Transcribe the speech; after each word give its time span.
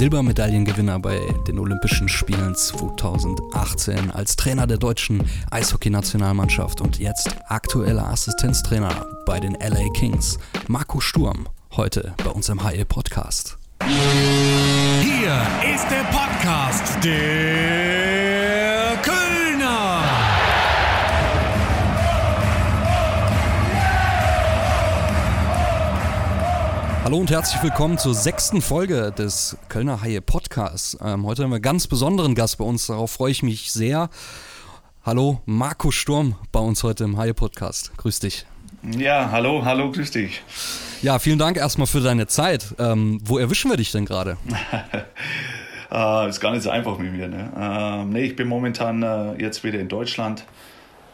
Silbermedaillengewinner 0.00 0.98
bei 0.98 1.20
den 1.46 1.58
Olympischen 1.58 2.08
Spielen 2.08 2.54
2018, 2.54 4.10
als 4.10 4.34
Trainer 4.34 4.66
der 4.66 4.78
deutschen 4.78 5.22
Eishockeynationalmannschaft 5.50 6.80
und 6.80 6.98
jetzt 6.98 7.28
aktueller 7.48 8.08
Assistenztrainer 8.08 9.06
bei 9.26 9.40
den 9.40 9.58
LA 9.60 9.90
Kings. 9.92 10.38
Marco 10.68 11.00
Sturm, 11.00 11.46
heute 11.76 12.14
bei 12.24 12.30
uns 12.30 12.48
im 12.48 12.66
HE 12.66 12.86
Podcast. 12.86 13.58
Hier 15.02 15.42
ist 15.74 15.86
der 15.90 16.04
Podcast 16.10 17.04
der 17.04 17.99
Hallo 27.02 27.16
und 27.16 27.30
herzlich 27.30 27.62
willkommen 27.62 27.96
zur 27.96 28.14
sechsten 28.14 28.60
Folge 28.60 29.10
des 29.10 29.56
Kölner 29.70 30.02
Haie 30.02 30.20
Podcasts. 30.20 30.98
Ähm, 31.02 31.24
heute 31.24 31.42
haben 31.42 31.50
wir 31.50 31.54
einen 31.56 31.62
ganz 31.62 31.86
besonderen 31.86 32.34
Gast 32.34 32.58
bei 32.58 32.64
uns, 32.64 32.88
darauf 32.88 33.10
freue 33.10 33.30
ich 33.30 33.42
mich 33.42 33.72
sehr. 33.72 34.10
Hallo, 35.02 35.40
Marco 35.46 35.90
Sturm 35.90 36.36
bei 36.52 36.60
uns 36.60 36.82
heute 36.82 37.04
im 37.04 37.16
Haie 37.16 37.32
Podcast. 37.32 37.96
Grüß 37.96 38.20
dich. 38.20 38.44
Ja, 38.82 39.30
hallo, 39.32 39.64
hallo, 39.64 39.90
grüß 39.90 40.10
dich. 40.10 40.42
Ja, 41.00 41.18
vielen 41.18 41.38
Dank 41.38 41.56
erstmal 41.56 41.86
für 41.86 42.00
deine 42.00 42.26
Zeit. 42.26 42.74
Ähm, 42.78 43.18
wo 43.24 43.38
erwischen 43.38 43.70
wir 43.70 43.78
dich 43.78 43.92
denn 43.92 44.04
gerade? 44.04 44.36
äh, 45.90 46.28
ist 46.28 46.40
gar 46.40 46.52
nicht 46.52 46.62
so 46.62 46.68
einfach 46.70 46.98
mit 46.98 47.12
mir. 47.12 47.28
Ne? 47.28 47.50
Ähm, 47.58 48.10
nee, 48.10 48.24
ich 48.24 48.36
bin 48.36 48.46
momentan 48.46 49.02
äh, 49.02 49.40
jetzt 49.40 49.64
wieder 49.64 49.80
in 49.80 49.88
Deutschland. 49.88 50.44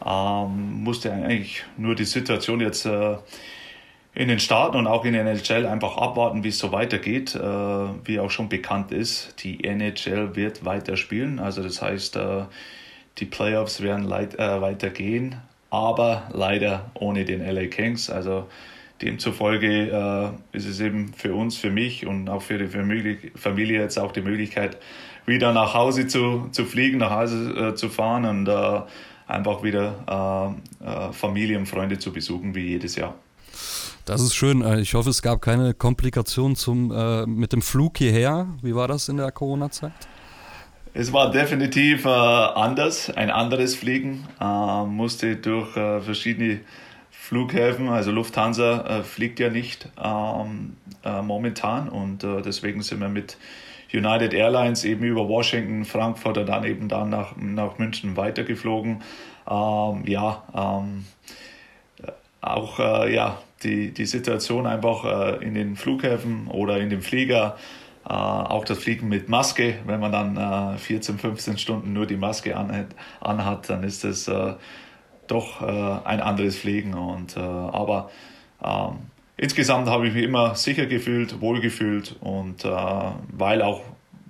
Ähm, 0.05 0.83
musste 0.83 1.13
eigentlich 1.13 1.63
nur 1.77 1.95
die 1.95 2.03
Situation 2.03 2.59
jetzt 2.59 2.85
äh, 2.85 3.15
in 4.17 4.29
den 4.29 4.39
Staaten 4.39 4.77
und 4.77 4.87
auch 4.87 5.05
in 5.05 5.13
der 5.13 5.21
NHL 5.21 5.67
einfach 5.67 5.95
abwarten, 5.97 6.43
wie 6.43 6.47
es 6.47 6.57
so 6.57 6.71
weitergeht. 6.71 7.35
Äh, 7.35 7.39
wie 7.39 8.19
auch 8.19 8.31
schon 8.31 8.49
bekannt 8.49 8.91
ist, 8.91 9.43
die 9.43 9.63
NHL 9.63 10.35
wird 10.35 10.65
weiter 10.65 10.97
spielen. 10.97 11.37
Also 11.37 11.61
das 11.61 11.83
heißt, 11.83 12.15
äh, 12.15 12.45
die 13.19 13.25
Playoffs 13.25 13.81
werden 13.81 14.11
äh, 14.11 14.61
weitergehen, 14.61 15.35
aber 15.69 16.29
leider 16.33 16.89
ohne 16.95 17.25
den 17.25 17.45
LA 17.45 17.67
Kings. 17.67 18.09
Also 18.09 18.47
demzufolge 19.03 20.31
äh, 20.51 20.57
ist 20.57 20.65
es 20.65 20.79
eben 20.79 21.13
für 21.13 21.35
uns, 21.35 21.55
für 21.55 21.69
mich 21.69 22.07
und 22.07 22.27
auch 22.27 22.41
für 22.41 22.57
die 22.57 22.67
Familie 23.35 23.81
jetzt 23.81 23.99
auch 23.99 24.11
die 24.11 24.21
Möglichkeit, 24.21 24.77
wieder 25.27 25.53
nach 25.53 25.75
Hause 25.75 26.07
zu, 26.07 26.47
zu 26.51 26.65
fliegen, 26.65 26.97
nach 26.97 27.11
Hause 27.11 27.69
äh, 27.69 27.75
zu 27.75 27.87
fahren 27.87 28.25
und 28.25 28.47
äh, 28.47 28.81
einfach 29.27 29.61
wieder 29.61 30.55
Familie 31.11 31.57
und 31.57 31.65
Freunde 31.65 31.99
zu 31.99 32.13
besuchen, 32.13 32.55
wie 32.55 32.61
jedes 32.61 32.95
Jahr. 32.95 33.13
Das 34.07 34.21
ist 34.21 34.35
schön. 34.35 34.61
Äh, 34.61 34.79
ich 34.79 34.93
hoffe, 34.93 35.09
es 35.09 35.21
gab 35.21 35.41
keine 35.41 35.73
Komplikationen 35.73 36.55
zum, 36.55 36.91
äh, 36.91 37.25
mit 37.25 37.51
dem 37.51 37.61
Flug 37.61 37.97
hierher. 37.97 38.47
Wie 38.61 38.73
war 38.73 38.87
das 38.87 39.09
in 39.09 39.17
der 39.17 39.31
Corona-Zeit? 39.33 39.91
Es 40.93 41.11
war 41.11 41.29
definitiv 41.29 42.05
äh, 42.05 42.07
anders, 42.07 43.09
ein 43.09 43.29
anderes 43.29 43.75
Fliegen. 43.75 44.25
Äh, 44.39 44.85
musste 44.85 45.35
durch 45.35 45.75
äh, 45.75 45.99
verschiedene 45.99 46.61
Flughäfen, 47.11 47.89
also 47.89 48.11
Lufthansa 48.11 48.99
äh, 48.99 49.03
fliegt 49.03 49.41
ja 49.41 49.49
nicht 49.49 49.89
ähm, 50.01 50.77
momentan 51.03 51.89
und 51.89 52.23
deswegen 52.23 52.81
sind 52.81 52.99
wir 52.99 53.09
mit 53.09 53.37
United 53.93 54.33
Airlines 54.33 54.83
eben 54.85 55.03
über 55.03 55.27
Washington, 55.27 55.83
Frankfurt 55.83 56.37
und 56.37 56.47
dann 56.47 56.63
eben 56.63 56.87
dann 56.87 57.09
nach, 57.09 57.35
nach 57.37 57.77
München 57.77 58.15
weitergeflogen. 58.17 59.01
Ähm, 59.49 60.03
ja, 60.05 60.43
ähm, 60.55 61.05
auch 62.55 62.79
ja, 62.79 63.37
die, 63.63 63.91
die 63.91 64.05
Situation 64.05 64.65
einfach 64.65 65.03
äh, 65.05 65.45
in 65.45 65.53
den 65.53 65.75
Flughäfen 65.75 66.47
oder 66.47 66.79
in 66.79 66.89
dem 66.89 67.01
Flieger, 67.01 67.57
äh, 68.05 68.13
auch 68.13 68.65
das 68.65 68.79
Fliegen 68.79 69.09
mit 69.09 69.29
Maske, 69.29 69.75
wenn 69.85 69.99
man 69.99 70.11
dann 70.11 70.75
äh, 70.75 70.77
14, 70.77 71.17
15 71.17 71.57
Stunden 71.57 71.93
nur 71.93 72.05
die 72.05 72.17
Maske 72.17 72.55
anhat, 72.55 72.87
anhat 73.19 73.69
dann 73.69 73.83
ist 73.83 74.03
das 74.03 74.27
äh, 74.27 74.53
doch 75.27 75.61
äh, 75.61 76.07
ein 76.07 76.21
anderes 76.21 76.57
Fliegen. 76.57 76.93
Und, 76.93 77.35
äh, 77.35 77.39
aber 77.39 78.09
ähm, 78.63 78.97
insgesamt 79.35 79.87
habe 79.87 80.07
ich 80.07 80.13
mich 80.13 80.23
immer 80.23 80.55
sicher 80.55 80.85
gefühlt, 80.85 81.41
wohl 81.41 81.59
gefühlt 81.59 82.15
und 82.21 82.63
weil 82.63 83.61
auch 83.61 83.81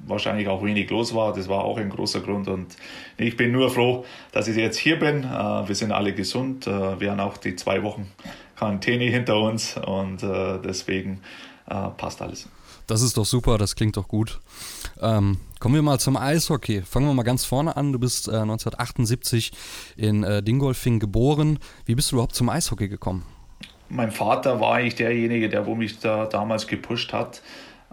wahrscheinlich 0.07 0.47
auch 0.47 0.63
wenig 0.63 0.90
los 0.90 1.13
war. 1.13 1.34
Das 1.34 1.47
war 1.47 1.63
auch 1.63 1.78
ein 1.78 1.90
großer 1.90 2.22
Grund. 2.22 2.47
Und 2.47 2.75
ich 3.18 3.38
bin 3.38 3.51
nur 3.51 3.69
froh, 3.69 4.06
dass 4.31 4.47
ich 4.47 4.56
jetzt 4.56 4.78
hier 4.78 4.97
bin. 5.00 5.23
Wir 5.23 5.75
sind 5.75 5.91
alle 5.91 6.13
gesund. 6.13 6.66
Wir 6.66 7.12
haben 7.12 7.19
auch 7.19 7.38
die 7.38 7.56
zwei 7.56 7.84
Wochen 7.84 8.07
Quarantäne 8.57 9.06
hinter 9.06 9.40
uns 9.40 9.78
und 9.78 10.23
äh, 10.23 10.59
deswegen 10.63 11.22
äh, 11.69 11.90
passt 11.95 12.22
alles. 12.22 12.50
Das 12.88 13.01
ist 13.01 13.18
doch 13.18 13.25
super, 13.25 13.57
das 13.57 13.75
klingt 13.75 13.97
doch 13.97 14.07
gut. 14.07 14.40
Ähm, 15.00 15.38
kommen 15.59 15.75
wir 15.75 15.81
mal 15.81 16.00
zum 16.00 16.18
Eishockey. 16.18 16.81
Fangen 16.81 17.06
wir 17.06 17.13
mal 17.13 17.24
ganz 17.24 17.45
vorne 17.45 17.78
an. 17.78 17.91
Du 17.91 18.00
bist 18.00 18.28
äh, 18.28 18.31
1978 18.31 19.51
in 19.95 20.24
äh, 20.24 20.41
Dingolfing 20.41 21.00
geboren. 21.00 21.59
Wie 21.85 21.95
bist 21.95 22.12
du 22.12 22.16
überhaupt 22.16 22.34
zum 22.34 22.50
Eishockey 22.50 22.88
gekommen? 22.88 23.24
Mein 23.89 24.12
Vater 24.12 24.59
war 24.59 24.75
eigentlich 24.75 24.95
derjenige, 24.95 25.50
der 25.50 25.66
wo 25.66 25.75
mich 25.75 26.00
da 26.00 26.25
damals 26.25 26.68
gepusht 26.68 27.13
hat. 27.13 27.41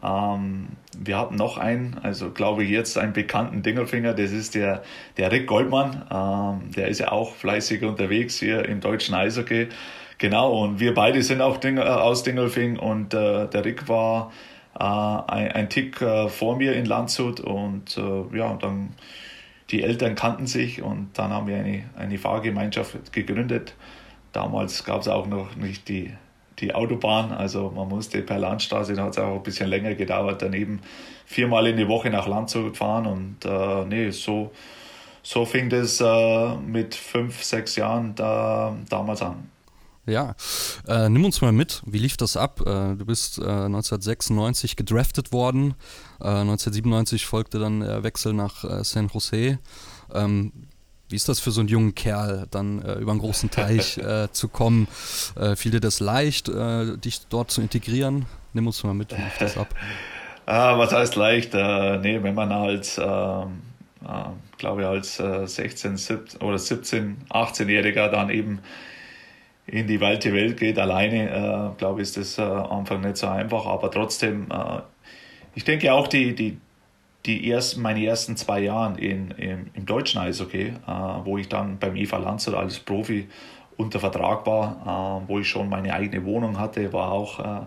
Ähm, 0.05 0.69
wir 0.97 1.19
hatten 1.19 1.37
noch 1.37 1.59
einen, 1.59 1.99
also 2.03 2.31
glaube 2.31 2.65
ich 2.65 2.71
jetzt 2.71 2.99
einen 2.99 3.13
bekannten 3.13 3.63
Dingelfinger, 3.63 4.15
das 4.15 4.33
ist 4.33 4.55
der, 4.55 4.83
der 5.17 5.33
Rick 5.33 5.47
Goldmann. 5.47 6.05
Ähm, 6.11 6.73
der 6.73 6.89
ist 6.89 7.01
ja 7.01 7.13
auch 7.13 7.35
fleißig 7.35 7.83
unterwegs 7.83 8.39
hier 8.39 8.69
im 8.69 8.81
deutschen 8.81 9.15
Eishockey. 9.15 9.69
Genau, 10.19 10.63
und 10.63 10.81
wir 10.81 10.95
beide 10.95 11.23
sind 11.23 11.41
auch 11.41 11.57
Ding, 11.57 11.79
äh, 11.79 11.81
aus 11.81 12.23
Dingelfing 12.23 12.79
und 12.79 13.15
äh, 13.15 13.49
der 13.49 13.65
Rick 13.65 13.89
war 13.89 14.33
äh, 14.79 14.83
ein, 14.85 15.53
ein, 15.53 15.69
Tick 15.69 16.01
äh, 16.01 16.29
vor 16.29 16.57
mir 16.57 16.75
in 16.75 16.85
Landshut 16.87 17.41
und 17.41 17.97
äh, 17.97 18.37
ja, 18.37 18.55
dann 18.55 18.95
die 19.71 19.83
Eltern 19.83 20.15
kannten 20.15 20.47
sich 20.47 20.83
und 20.83 21.11
dann 21.15 21.33
haben 21.33 21.47
wir 21.47 21.57
eine, 21.57 21.85
eine 21.97 22.19
Fahrgemeinschaft 22.19 23.13
gegründet. 23.13 23.75
Damals 24.33 24.85
gab 24.85 25.01
es 25.01 25.09
auch 25.09 25.27
noch 25.27 25.57
nicht 25.57 25.89
die, 25.89 26.13
die 26.59 26.75
Autobahn, 26.75 27.33
also 27.33 27.71
man 27.75 27.89
musste 27.89 28.23
per 28.23 28.39
Landstraße, 28.39 28.95
da 28.95 29.05
hat 29.05 29.13
es 29.13 29.19
auch 29.19 29.37
ein 29.37 29.43
bisschen 29.43 29.69
länger 29.69 29.95
gedauert, 29.95 30.43
daneben 30.43 30.81
viermal 31.27 31.67
in 31.67 31.77
die 31.77 31.89
Woche 31.89 32.11
nach 32.11 32.27
Landshut 32.27 32.77
fahren 32.77 33.07
und 33.07 33.45
äh, 33.45 33.85
nee, 33.87 34.11
so, 34.11 34.53
so 35.23 35.45
fing 35.45 35.69
das 35.69 36.01
äh, 36.01 36.55
mit 36.57 36.95
fünf, 36.95 37.43
sechs 37.43 37.77
Jahren 37.77 38.15
da, 38.15 38.77
damals 38.89 39.23
an. 39.23 39.51
Ja, 40.07 40.35
äh, 40.87 41.09
nimm 41.09 41.25
uns 41.25 41.41
mal 41.41 41.53
mit. 41.53 41.83
Wie 41.87 41.99
lief 41.99 42.19
das 42.19 42.37
ab? 42.37 42.61
Äh, 42.61 42.95
du 42.95 43.07
bist 43.07 43.39
äh, 43.39 43.43
1996 43.43 44.77
gedraftet 44.77 45.33
worden. 45.33 45.75
1997 46.19 47.23
äh, 47.23 47.27
folgte 47.27 47.59
dann 47.59 47.81
der 47.81 48.03
Wechsel 48.03 48.35
nach 48.35 48.65
äh, 48.65 48.85
San 48.85 49.09
Jose. 49.09 49.59
Ähm, 50.13 50.53
wie 51.15 51.17
ist 51.17 51.29
das 51.29 51.39
für 51.39 51.53
so 51.53 51.61
einen 51.61 51.69
jungen 51.69 51.95
Kerl, 51.95 52.49
dann 52.51 52.83
äh, 52.83 52.95
über 52.95 53.13
einen 53.13 53.21
großen 53.21 53.49
Teich 53.49 54.01
zu 54.33 54.49
kommen? 54.49 54.89
fiel 55.55 55.71
dir 55.71 55.81
das 55.81 56.01
leicht, 56.01 56.49
dich 56.49 57.21
dort 57.29 57.53
zu 57.53 57.61
integrieren? 57.61 58.27
Nimm 58.53 58.67
uns 58.67 58.83
mal 58.83 58.95
mit. 58.95 59.17
Wie 59.17 59.23
lief 59.23 59.39
das 59.39 59.57
ab? 59.57 59.69
ah, 60.47 60.77
was 60.77 60.93
heißt 60.93 61.15
leicht? 61.15 61.55
nee, 61.55 62.19
wenn 62.21 62.35
man 62.35 62.51
als 62.51 62.99
ähm, 62.99 63.63
glaube 64.59 64.83
ich, 64.83 64.87
als 64.89 65.17
16 65.17 65.97
17, 65.97 66.41
oder 66.41 66.59
17, 66.59 67.17
18-Jähriger 67.31 68.09
dann 68.09 68.31
eben 68.31 68.59
in 69.67 69.87
die 69.87 70.01
weite 70.01 70.33
Welt 70.33 70.59
geht. 70.59 70.79
Alleine, 70.79 71.31
äh, 71.31 71.79
glaube 71.79 72.03
ich, 72.03 72.09
ist 72.09 72.17
das 72.17 72.39
äh, 72.39 72.43
Anfang 72.43 73.01
nicht 73.01 73.17
so 73.17 73.29
einfach, 73.29 73.67
aber 73.67 73.91
trotzdem, 73.91 74.47
äh, 74.51 74.81
ich 75.55 75.65
denke 75.65 75.93
auch 75.93 76.09
die, 76.09 76.35
die, 76.35 76.59
die 77.27 77.51
ersten, 77.51 77.83
meine 77.83 78.05
ersten 78.05 78.37
zwei 78.37 78.61
Jahre 78.61 78.99
in, 79.01 79.31
im, 79.33 79.71
im 79.75 79.87
deutschen 79.87 80.21
Eishockey, 80.21 80.69
äh, 80.69 80.75
wo 81.25 81.39
ich 81.39 81.49
dann 81.49 81.79
beim 81.79 81.97
Eva 81.97 82.19
Lanzer 82.19 82.59
als 82.59 82.79
Profi 82.79 83.29
unter 83.77 83.99
Vertrag 83.99 84.47
war, 84.47 85.23
äh, 85.25 85.29
wo 85.29 85.39
ich 85.39 85.49
schon 85.49 85.69
meine 85.69 85.95
eigene 85.95 86.25
Wohnung 86.25 86.59
hatte, 86.59 86.93
war 86.93 87.13
auch 87.13 87.41
äh, 87.41 87.67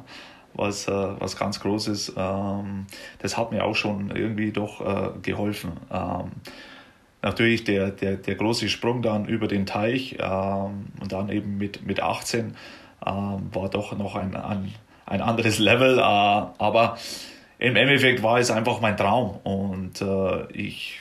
was, 0.53 0.87
was 0.87 1.37
ganz 1.37 1.59
Großes. 1.59 2.13
Ähm, 2.17 2.87
das 3.19 3.37
hat 3.37 3.51
mir 3.51 3.63
auch 3.63 3.75
schon 3.75 4.09
irgendwie 4.09 4.51
doch 4.51 5.21
geholfen. 5.21 5.73
Ähm, 5.91 6.31
natürlich 7.21 7.63
der, 7.63 7.91
der, 7.91 8.15
der 8.17 8.35
große 8.35 8.69
Sprung 8.69 9.01
dann 9.01 9.25
über 9.25 9.47
den 9.47 9.65
Teich 9.65 10.17
ähm, 10.19 10.87
und 10.99 11.11
dann 11.11 11.29
eben 11.29 11.57
mit, 11.57 11.85
mit 11.85 12.01
18 12.01 12.55
ähm, 13.05 13.49
war 13.53 13.69
doch 13.69 13.97
noch 13.97 14.15
ein, 14.15 14.35
ein, 14.35 14.73
ein 15.05 15.21
anderes 15.21 15.59
Level. 15.59 15.99
Äh, 15.99 16.01
aber 16.01 16.97
im 17.59 17.75
Endeffekt 17.75 18.21
war 18.23 18.39
es 18.39 18.51
einfach 18.51 18.81
mein 18.81 18.97
Traum 18.97 19.39
und 19.43 20.01
äh, 20.01 20.51
ich, 20.51 20.99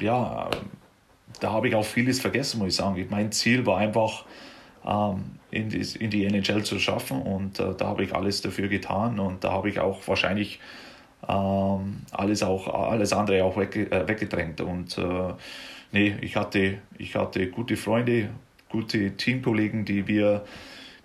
ja, 0.00 0.50
da 1.40 1.52
habe 1.52 1.68
ich 1.68 1.74
auch 1.74 1.84
vieles 1.84 2.20
vergessen, 2.20 2.58
muss 2.58 2.68
ich 2.68 2.76
sagen. 2.76 3.06
Mein 3.10 3.32
Ziel 3.32 3.64
war 3.66 3.78
einfach, 3.78 4.24
ähm, 4.86 5.38
in, 5.50 5.68
die, 5.68 5.80
in 5.98 6.10
die 6.10 6.24
NHL 6.24 6.64
zu 6.64 6.78
schaffen 6.78 7.22
und 7.22 7.60
äh, 7.60 7.74
da 7.76 7.86
habe 7.86 8.04
ich 8.04 8.14
alles 8.14 8.40
dafür 8.40 8.68
getan 8.68 9.20
und 9.20 9.44
da 9.44 9.52
habe 9.52 9.68
ich 9.68 9.78
auch 9.78 10.06
wahrscheinlich 10.08 10.58
ähm, 11.28 12.02
alles 12.10 12.42
auch 12.42 12.68
alles 12.68 13.12
andere 13.12 13.44
auch 13.44 13.56
weg, 13.56 13.76
äh, 13.76 14.08
weggedrängt. 14.08 14.60
Und 14.60 14.96
äh, 14.98 15.34
nee, 15.92 16.16
ich 16.20 16.36
hatte, 16.36 16.78
ich 16.98 17.14
hatte 17.14 17.48
gute 17.48 17.76
Freunde, 17.76 18.30
gute 18.68 19.16
Teamkollegen, 19.16 19.84
die 19.84 20.08
wir, 20.08 20.44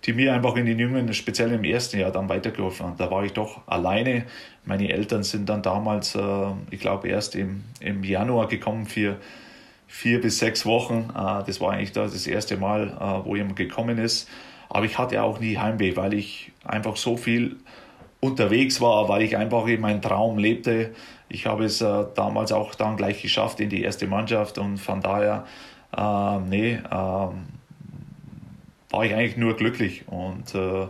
die 0.04 0.12
mir 0.12 0.32
einfach 0.32 0.56
in 0.56 0.66
den 0.66 0.78
Jungen, 0.78 1.12
speziell 1.12 1.52
im 1.52 1.64
ersten 1.64 1.98
Jahr, 1.98 2.10
dann 2.10 2.28
weitergeholfen 2.28 2.86
haben. 2.86 2.96
Da 2.96 3.10
war 3.10 3.24
ich 3.24 3.32
doch 3.32 3.62
alleine. 3.66 4.24
Meine 4.64 4.92
Eltern 4.92 5.22
sind 5.22 5.48
dann 5.48 5.62
damals, 5.62 6.14
äh, 6.14 6.20
ich 6.70 6.80
glaube, 6.80 7.08
erst 7.08 7.34
im, 7.34 7.64
im 7.80 8.04
Januar 8.04 8.48
gekommen 8.48 8.86
für 8.86 9.16
vier 9.88 10.20
bis 10.20 10.38
sechs 10.38 10.64
Wochen. 10.66 11.10
Äh, 11.10 11.44
das 11.44 11.60
war 11.60 11.72
eigentlich 11.72 11.92
das 11.92 12.26
erste 12.26 12.56
Mal, 12.56 12.88
äh, 12.88 13.26
wo 13.26 13.34
jemand 13.34 13.56
gekommen 13.56 13.98
ist. 13.98 14.28
Aber 14.68 14.84
ich 14.84 14.98
hatte 14.98 15.22
auch 15.22 15.40
nie 15.40 15.56
Heimweh, 15.56 15.96
weil 15.96 16.14
ich 16.14 16.52
einfach 16.64 16.96
so 16.96 17.16
viel 17.16 17.56
unterwegs 18.20 18.80
war, 18.80 19.08
weil 19.08 19.22
ich 19.22 19.36
einfach 19.36 19.66
in 19.66 19.80
meinem 19.80 20.02
Traum 20.02 20.38
lebte. 20.38 20.94
Ich 21.28 21.46
habe 21.46 21.64
es 21.64 21.80
äh, 21.80 22.04
damals 22.14 22.52
auch 22.52 22.74
dann 22.74 22.96
gleich 22.96 23.22
geschafft 23.22 23.60
in 23.60 23.70
die 23.70 23.82
erste 23.82 24.06
Mannschaft 24.06 24.58
und 24.58 24.78
von 24.78 25.00
daher, 25.00 25.46
äh, 25.96 26.38
nee, 26.48 26.74
äh, 26.74 27.28
war 28.90 29.04
ich 29.04 29.14
eigentlich 29.14 29.36
nur 29.36 29.56
glücklich 29.56 30.04
und 30.06 30.54
äh, 30.54 30.86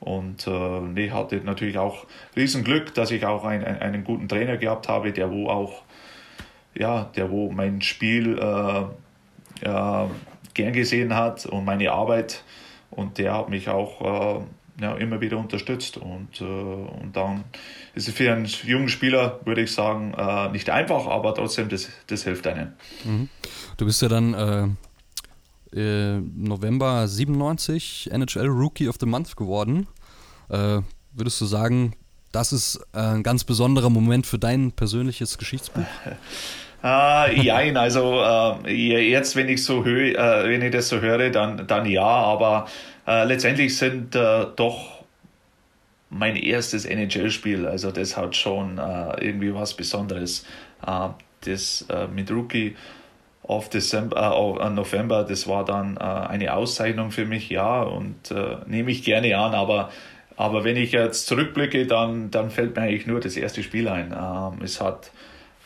und 0.00 0.46
äh, 0.46 0.80
nee, 0.80 1.10
hatte 1.10 1.36
natürlich 1.36 1.78
auch 1.78 2.06
Riesenglück, 2.36 2.92
dass 2.94 3.10
ich 3.10 3.24
auch 3.24 3.44
ein, 3.44 3.64
ein, 3.64 3.78
einen 3.80 4.04
guten 4.04 4.28
Trainer 4.28 4.58
gehabt 4.58 4.88
habe, 4.88 5.12
der 5.12 5.30
wo 5.30 5.48
auch 5.48 5.82
ja, 6.74 7.04
der 7.16 7.30
wo 7.30 7.50
mein 7.50 7.80
Spiel 7.80 8.38
äh, 8.38 9.64
ja, 9.64 10.10
gern 10.52 10.72
gesehen 10.72 11.14
hat 11.14 11.46
und 11.46 11.64
meine 11.64 11.92
Arbeit 11.92 12.44
und 12.90 13.18
der 13.18 13.34
hat 13.34 13.48
mich 13.48 13.68
auch 13.68 14.40
äh, 14.40 14.82
ja, 14.82 14.94
immer 14.96 15.20
wieder 15.20 15.38
unterstützt 15.38 15.96
und, 15.96 16.40
äh, 16.40 16.44
und 16.44 17.12
dann 17.14 17.44
ist 17.94 18.08
es 18.08 18.14
für 18.14 18.32
einen 18.32 18.46
jungen 18.64 18.88
Spieler, 18.88 19.40
würde 19.44 19.62
ich 19.62 19.72
sagen, 19.72 20.14
äh, 20.14 20.50
nicht 20.50 20.68
einfach, 20.68 21.06
aber 21.06 21.34
trotzdem, 21.34 21.68
das, 21.68 21.88
das 22.08 22.24
hilft 22.24 22.46
einem. 22.46 22.72
Mhm. 23.04 23.28
Du 23.76 23.86
bist 23.86 24.02
ja 24.02 24.08
dann 24.08 24.76
äh, 25.74 26.18
November 26.18 27.08
97 27.08 28.10
NHL 28.12 28.46
Rookie 28.46 28.88
of 28.88 28.96
the 29.00 29.06
Month 29.06 29.36
geworden. 29.36 29.86
Äh, 30.48 30.80
würdest 31.12 31.40
du 31.40 31.46
sagen, 31.46 31.94
das 32.32 32.52
ist 32.52 32.80
ein 32.92 33.22
ganz 33.22 33.44
besonderer 33.44 33.90
Moment 33.90 34.26
für 34.26 34.38
dein 34.38 34.72
persönliches 34.72 35.38
Geschichtsbuch? 35.38 35.84
Äh, 36.86 37.40
jein, 37.40 37.78
also 37.78 38.20
äh, 38.66 39.08
jetzt, 39.08 39.36
wenn 39.36 39.48
ich 39.48 39.64
so 39.64 39.86
hö 39.86 40.10
äh, 40.10 40.46
wenn 40.46 40.60
ich 40.60 40.70
das 40.70 40.90
so 40.90 41.00
höre, 41.00 41.30
dann, 41.30 41.66
dann 41.66 41.86
ja, 41.86 42.02
aber 42.02 42.66
äh, 43.06 43.24
letztendlich 43.24 43.74
sind 43.78 44.14
äh, 44.14 44.44
doch 44.54 45.02
mein 46.10 46.36
erstes 46.36 46.84
NHL-Spiel, 46.84 47.66
also 47.66 47.90
das 47.90 48.18
hat 48.18 48.36
schon 48.36 48.76
äh, 48.76 49.24
irgendwie 49.24 49.54
was 49.54 49.72
Besonderes. 49.72 50.44
Das 51.40 51.86
mit 52.14 52.30
Rookie 52.30 52.76
auf 53.46 53.68
Dezember, 53.68 54.58
äh, 54.60 54.70
November, 54.70 55.22
das 55.24 55.46
war 55.46 55.64
dann 55.64 55.96
äh, 55.96 56.00
eine 56.00 56.54
Auszeichnung 56.54 57.10
für 57.10 57.26
mich, 57.26 57.50
ja, 57.50 57.82
und 57.82 58.30
äh, 58.30 58.56
nehme 58.66 58.90
ich 58.90 59.04
gerne 59.04 59.36
an, 59.36 59.54
aber, 59.54 59.90
aber 60.36 60.64
wenn 60.64 60.76
ich 60.76 60.92
jetzt 60.92 61.26
zurückblicke, 61.26 61.86
dann, 61.86 62.30
dann 62.30 62.50
fällt 62.50 62.74
mir 62.74 62.82
eigentlich 62.82 63.06
nur 63.06 63.20
das 63.20 63.36
erste 63.36 63.62
Spiel 63.62 63.88
ein. 63.88 64.12
Ähm, 64.12 64.62
es 64.64 64.80
hat 64.80 65.10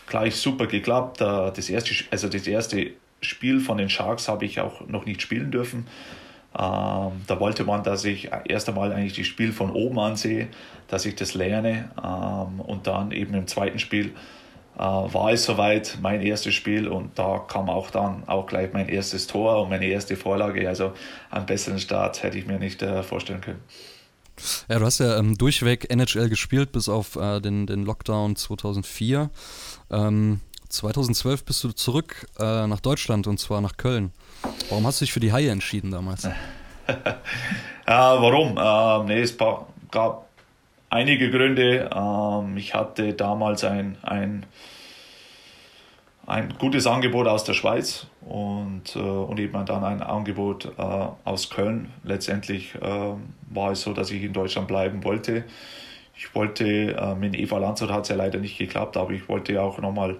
gleich 0.08 0.34
super 0.36 0.66
geklappt. 0.66 1.20
Äh, 1.20 1.52
das 1.52 1.70
erste, 1.70 1.94
also 2.10 2.28
das 2.28 2.46
erste 2.46 2.90
Spiel 3.20 3.60
von 3.60 3.78
den 3.78 3.88
Sharks 3.88 4.28
habe 4.28 4.44
ich 4.44 4.60
auch 4.60 4.86
noch 4.88 5.06
nicht 5.06 5.22
spielen 5.22 5.52
dürfen. 5.52 5.86
Ähm, 6.58 7.12
da 7.26 7.38
wollte 7.38 7.62
man, 7.62 7.84
dass 7.84 8.04
ich 8.04 8.30
erst 8.46 8.68
einmal 8.68 8.92
eigentlich 8.92 9.16
das 9.16 9.26
Spiel 9.26 9.52
von 9.52 9.70
oben 9.70 9.98
ansehe, 10.00 10.48
dass 10.88 11.06
ich 11.06 11.14
das 11.14 11.34
lerne 11.34 11.90
ähm, 12.02 12.60
und 12.60 12.88
dann 12.88 13.12
eben 13.12 13.34
im 13.34 13.46
zweiten 13.46 13.78
Spiel 13.78 14.06
äh, 14.06 14.37
war 14.78 15.32
es 15.32 15.44
soweit, 15.44 15.98
mein 16.00 16.22
erstes 16.22 16.54
Spiel 16.54 16.88
und 16.88 17.18
da 17.18 17.38
kam 17.38 17.68
auch 17.68 17.90
dann 17.90 18.22
auch 18.28 18.46
gleich 18.46 18.72
mein 18.72 18.88
erstes 18.88 19.26
Tor 19.26 19.62
und 19.62 19.70
meine 19.70 19.86
erste 19.86 20.16
Vorlage. 20.16 20.68
Also 20.68 20.92
einen 21.30 21.46
besseren 21.46 21.78
Start 21.78 22.22
hätte 22.22 22.38
ich 22.38 22.46
mir 22.46 22.58
nicht 22.58 22.82
äh, 22.82 23.02
vorstellen 23.02 23.40
können. 23.40 23.62
Ja, 24.68 24.78
du 24.78 24.84
hast 24.84 25.00
ja 25.00 25.18
ähm, 25.18 25.36
durchweg 25.36 25.90
NHL 25.90 26.28
gespielt 26.28 26.72
bis 26.72 26.88
auf 26.88 27.16
äh, 27.16 27.40
den, 27.40 27.66
den 27.66 27.84
Lockdown 27.84 28.36
2004. 28.36 29.30
Ähm, 29.90 30.40
2012 30.68 31.44
bist 31.44 31.64
du 31.64 31.72
zurück 31.72 32.26
äh, 32.38 32.66
nach 32.66 32.80
Deutschland 32.80 33.26
und 33.26 33.38
zwar 33.38 33.60
nach 33.60 33.76
Köln. 33.76 34.12
Warum 34.68 34.86
hast 34.86 35.00
du 35.00 35.04
dich 35.04 35.12
für 35.12 35.20
die 35.20 35.32
Haie 35.32 35.50
entschieden 35.50 35.90
damals? 35.90 36.24
äh, 36.24 36.30
warum? 37.86 38.58
Ähm, 38.58 39.06
nee, 39.06 39.22
es 39.22 39.36
gab 39.90 40.27
einige 40.90 41.30
Gründe. 41.30 41.90
Ähm, 41.94 42.56
ich 42.56 42.74
hatte 42.74 43.14
damals 43.14 43.64
ein, 43.64 43.96
ein, 44.02 44.46
ein 46.26 46.54
gutes 46.58 46.86
Angebot 46.86 47.26
aus 47.26 47.44
der 47.44 47.54
Schweiz 47.54 48.06
und, 48.20 48.94
äh, 48.96 48.98
und 48.98 49.38
eben 49.38 49.64
dann 49.64 49.84
ein 49.84 50.02
Angebot 50.02 50.66
äh, 50.78 51.06
aus 51.24 51.50
Köln. 51.50 51.90
Letztendlich 52.04 52.74
äh, 52.74 53.14
war 53.50 53.72
es 53.72 53.82
so, 53.82 53.92
dass 53.92 54.10
ich 54.10 54.22
in 54.22 54.32
Deutschland 54.32 54.68
bleiben 54.68 55.04
wollte. 55.04 55.44
Ich 56.16 56.34
wollte, 56.34 56.66
äh, 56.66 57.14
mit 57.14 57.36
Eva 57.36 57.58
Landshut 57.58 57.90
hat 57.90 58.02
es 58.02 58.08
ja 58.08 58.16
leider 58.16 58.38
nicht 58.38 58.58
geklappt, 58.58 58.96
aber 58.96 59.12
ich 59.12 59.28
wollte 59.28 59.60
auch 59.62 59.78
nochmal 59.78 60.16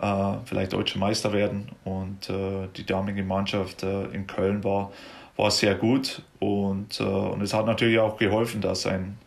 äh, 0.00 0.34
vielleicht 0.46 0.72
deutscher 0.72 0.98
Meister 0.98 1.32
werden. 1.32 1.70
Und 1.84 2.30
äh, 2.30 2.68
die 2.76 2.86
damalige 2.86 3.22
Mannschaft 3.22 3.82
in 3.82 4.26
Köln 4.26 4.64
war, 4.64 4.90
war 5.36 5.50
sehr 5.50 5.74
gut. 5.74 6.22
Und, 6.38 7.00
und 7.00 7.42
es 7.42 7.54
hat 7.54 7.66
natürlich 7.66 7.98
auch 7.98 8.16
geholfen, 8.16 8.60
dass 8.60 8.86
ein, 8.86 9.18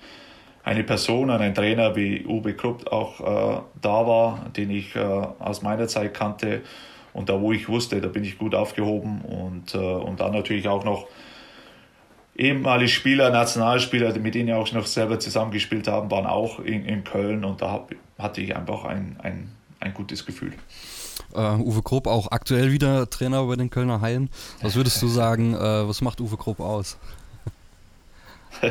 eine 0.66 0.84
Person, 0.84 1.30
ein 1.30 1.56
Trainer 1.56 1.96
wie 1.96 2.26
Uwe 2.26 2.54
Krupp 2.54 2.92
auch 2.92 3.22
äh, 3.22 3.62
da 3.82 4.08
war, 4.08 4.50
den 4.58 4.72
ich 4.72 4.98
aus 4.98 5.62
meiner 5.62 5.88
Zeit 5.88 6.14
kannte. 6.14 6.62
Und 7.14 7.30
da, 7.30 7.40
wo 7.40 7.54
ich 7.54 7.70
wusste, 7.70 8.02
da 8.02 8.10
bin 8.10 8.26
ich 8.26 8.38
gut 8.38 8.54
aufgehoben. 8.54 9.22
Und, 9.22 9.74
und 9.74 10.20
dann 10.20 10.34
natürlich 10.34 10.68
auch 10.68 10.84
noch 10.84 11.08
ehemalige 12.36 12.90
Spieler, 12.90 13.30
Nationalspieler, 13.30 14.18
mit 14.20 14.36
denen 14.36 14.50
ich 14.50 14.54
auch 14.54 14.72
noch 14.74 14.86
selber 14.86 15.20
zusammengespielt 15.20 15.88
haben, 15.88 16.12
waren 16.12 16.26
auch 16.26 16.60
in, 16.60 16.86
in 16.86 17.04
Köln 17.04 17.46
und 17.46 17.62
da 17.62 17.72
hab, 17.72 17.92
hatte 18.20 18.42
ich 18.42 18.56
einfach 18.56 18.86
ein, 18.86 19.18
ein, 19.24 19.50
ein 19.80 19.94
gutes 19.94 20.26
Gefühl. 20.26 20.54
Uh, 21.34 21.62
Uwe 21.62 21.82
Krupp 21.82 22.08
auch 22.08 22.32
aktuell 22.32 22.72
wieder 22.72 23.10
Trainer 23.10 23.46
bei 23.46 23.56
den 23.56 23.70
Kölner 23.70 24.02
Haien. 24.02 24.30
Was 24.62 24.76
würdest 24.76 25.02
du 25.02 25.08
sagen, 25.08 25.54
uh, 25.54 25.88
was 25.88 26.02
macht 26.02 26.22
Uwe 26.22 26.38
Krupp 26.38 26.60
aus? 26.60 26.98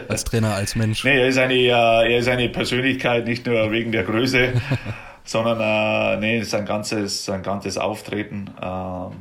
Als 0.08 0.24
Trainer, 0.24 0.54
als 0.54 0.76
Mensch? 0.76 1.04
Nee, 1.04 1.18
er 1.18 1.28
ist, 1.28 1.38
eine, 1.38 1.54
uh, 1.54 2.02
er 2.04 2.18
ist 2.18 2.28
eine 2.28 2.48
Persönlichkeit, 2.48 3.26
nicht 3.26 3.46
nur 3.46 3.70
wegen 3.70 3.92
der 3.92 4.04
Größe, 4.04 4.52
sondern 5.24 5.60
uh, 5.60 6.20
nee, 6.20 6.42
sein 6.42 6.66
ganzes, 6.66 7.24
sein 7.24 7.42
ganzes 7.42 7.78
Auftreten. 7.78 8.50
Uh, 8.60 9.12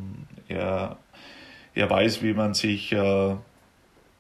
er, 0.48 0.98
er 1.76 1.90
weiß, 1.90 2.22
wie 2.22 2.34
man 2.34 2.54
sich 2.54 2.94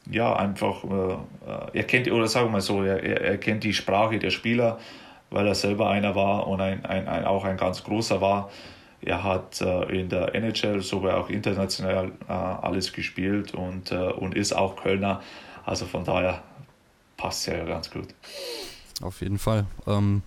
ja, 0.10 0.36
einfach, 0.36 0.84
äh, 0.84 1.78
er 1.78 1.84
kennt, 1.84 2.12
oder 2.12 2.28
sagen 2.28 2.48
wir 2.48 2.54
mal 2.54 2.62
so, 2.62 2.84
er, 2.84 3.02
er 3.04 3.38
kennt 3.38 3.64
die 3.64 3.74
Sprache 3.74 4.20
der 4.20 4.32
Spieler, 4.32 4.80
weil 5.30 5.48
er 5.48 5.56
selber 5.56 5.90
einer 5.90 6.16
war 6.16 6.48
und 6.48 6.62
ein, 6.62 6.86
ein, 6.86 7.08
ein 7.08 7.26
auch 7.26 7.46
ein 7.46 7.58
ganz 7.58 7.84
großer 7.84 8.22
war. 8.22 8.50
Er 9.02 9.24
hat 9.24 9.62
äh, 9.62 10.00
in 10.00 10.10
der 10.10 10.34
NHL 10.36 10.82
sowie 10.82 11.10
auch 11.10 11.30
international 11.30 12.12
äh, 12.28 12.32
alles 12.32 12.94
gespielt 12.94 13.54
und, 13.54 13.92
äh, 13.92 13.96
und 13.96 14.36
ist 14.36 14.54
auch 14.54 14.78
Kölner. 14.78 15.22
Also 15.66 15.86
von 15.86 16.04
daher 16.04 16.44
passt 17.18 17.48
er 17.48 17.60
ja 17.60 17.66
ganz 17.66 17.90
gut. 17.90 18.08
Auf 19.02 19.22
jeden 19.22 19.38
Fall. 19.38 19.66
Ähm, 19.88 20.24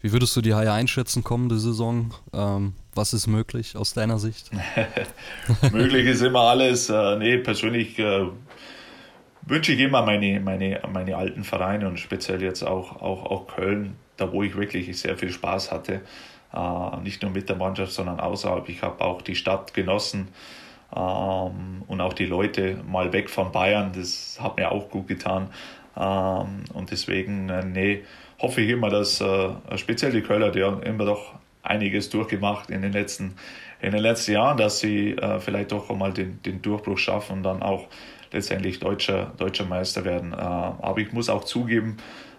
wie 0.00 0.12
würdest 0.12 0.36
du 0.36 0.40
die 0.40 0.54
Haie 0.54 0.72
einschätzen 0.72 1.24
kommende 1.24 1.58
Saison? 1.58 2.14
Ähm, 2.32 2.74
was 2.94 3.12
ist 3.12 3.26
möglich 3.26 3.76
aus 3.76 3.94
deiner 3.94 4.18
Sicht? 4.18 4.50
möglich 5.72 6.06
ist 6.06 6.22
immer 6.22 6.42
alles. 6.42 6.88
Äh, 6.88 7.16
nee, 7.16 7.38
persönlich 7.38 7.98
äh, 7.98 8.26
wünsche 9.42 9.72
ich 9.72 9.80
immer 9.80 10.02
meine, 10.02 10.40
meine, 10.40 10.80
meine 10.92 11.16
alten 11.16 11.44
Vereine 11.44 11.88
und 11.88 11.98
speziell 11.98 12.42
jetzt 12.42 12.62
auch, 12.62 13.00
auch, 13.02 13.24
auch 13.24 13.46
Köln, 13.48 13.96
da 14.16 14.32
wo 14.32 14.42
ich 14.42 14.56
wirklich 14.56 14.96
sehr 14.98 15.16
viel 15.16 15.30
Spaß 15.30 15.72
hatte. 15.72 16.02
Äh, 16.52 16.96
nicht 17.02 17.22
nur 17.22 17.30
mit 17.30 17.48
der 17.48 17.56
Mannschaft, 17.56 17.92
sondern 17.92 18.20
außerhalb. 18.20 18.68
Ich 18.68 18.82
habe 18.82 19.02
auch 19.04 19.22
die 19.22 19.34
Stadt 19.34 19.74
genossen 19.74 20.28
und 20.90 22.00
auch 22.00 22.12
die 22.14 22.26
Leute 22.26 22.78
mal 22.88 23.12
weg 23.12 23.28
von 23.28 23.52
Bayern. 23.52 23.92
Das 23.94 24.38
hat 24.40 24.56
mir 24.56 24.72
auch 24.72 24.88
gut 24.88 25.06
getan. 25.08 25.48
Ähm, 25.98 26.64
und 26.72 26.90
deswegen, 26.90 27.48
äh, 27.48 27.64
nee, 27.64 28.04
hoffe 28.38 28.60
ich 28.60 28.70
immer, 28.70 28.88
dass 28.88 29.20
äh, 29.20 29.48
speziell 29.76 30.12
die 30.12 30.22
Kölner, 30.22 30.50
die 30.50 30.62
haben 30.62 30.82
immer 30.82 31.04
doch 31.04 31.34
einiges 31.62 32.08
durchgemacht 32.08 32.70
in 32.70 32.82
den 32.82 32.92
letzten, 32.92 33.34
in 33.80 33.92
den 33.92 34.00
letzten 34.00 34.32
Jahren, 34.32 34.56
dass 34.56 34.78
sie 34.78 35.12
äh, 35.12 35.40
vielleicht 35.40 35.72
doch 35.72 35.90
einmal 35.90 36.12
den, 36.12 36.40
den 36.42 36.62
Durchbruch 36.62 36.98
schaffen 36.98 37.38
und 37.38 37.42
dann 37.42 37.62
auch 37.62 37.88
letztendlich 38.30 38.78
deutscher, 38.78 39.32
deutscher 39.38 39.64
Meister 39.64 40.04
werden. 40.04 40.34
Aber 40.34 40.98
ich 40.98 41.14
muss 41.14 41.30
auch 41.30 41.44
zugeben, 41.44 41.96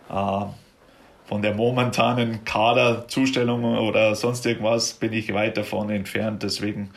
von 0.08 1.42
der 1.42 1.56
momentanen 1.56 2.44
Kaderzustellung 2.46 3.64
oder 3.64 4.14
sonst 4.14 4.46
irgendwas 4.46 4.94
bin 4.94 5.14
ich 5.14 5.34
weit 5.34 5.58
davon 5.58 5.90
entfernt. 5.90 6.44
Deswegen 6.44 6.92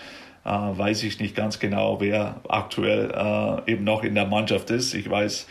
äh, 0.44 0.50
weiß 0.50 1.02
ich 1.04 1.20
nicht 1.20 1.34
ganz 1.34 1.58
genau, 1.58 2.00
wer 2.00 2.40
aktuell 2.49 3.11
äh, 3.66 3.72
eben 3.72 3.84
noch 3.84 4.02
in 4.02 4.14
der 4.14 4.26
Mannschaft 4.26 4.70
ist. 4.70 4.94
Ich 4.94 5.08
weiß 5.08 5.46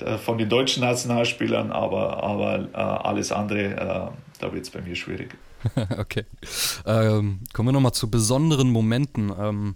äh, 0.00 0.18
von 0.18 0.38
den 0.38 0.48
deutschen 0.48 0.82
Nationalspielern, 0.82 1.72
aber, 1.72 2.22
aber 2.22 2.68
äh, 2.72 2.76
alles 2.76 3.32
andere 3.32 4.12
da 4.40 4.52
wird 4.52 4.64
es 4.64 4.70
bei 4.70 4.80
mir 4.80 4.94
schwierig. 4.94 5.34
okay. 5.98 6.24
Ähm, 6.86 7.40
kommen 7.52 7.68
wir 7.68 7.72
nochmal 7.72 7.92
zu 7.92 8.10
besonderen 8.10 8.70
Momenten. 8.70 9.32
Ähm, 9.38 9.74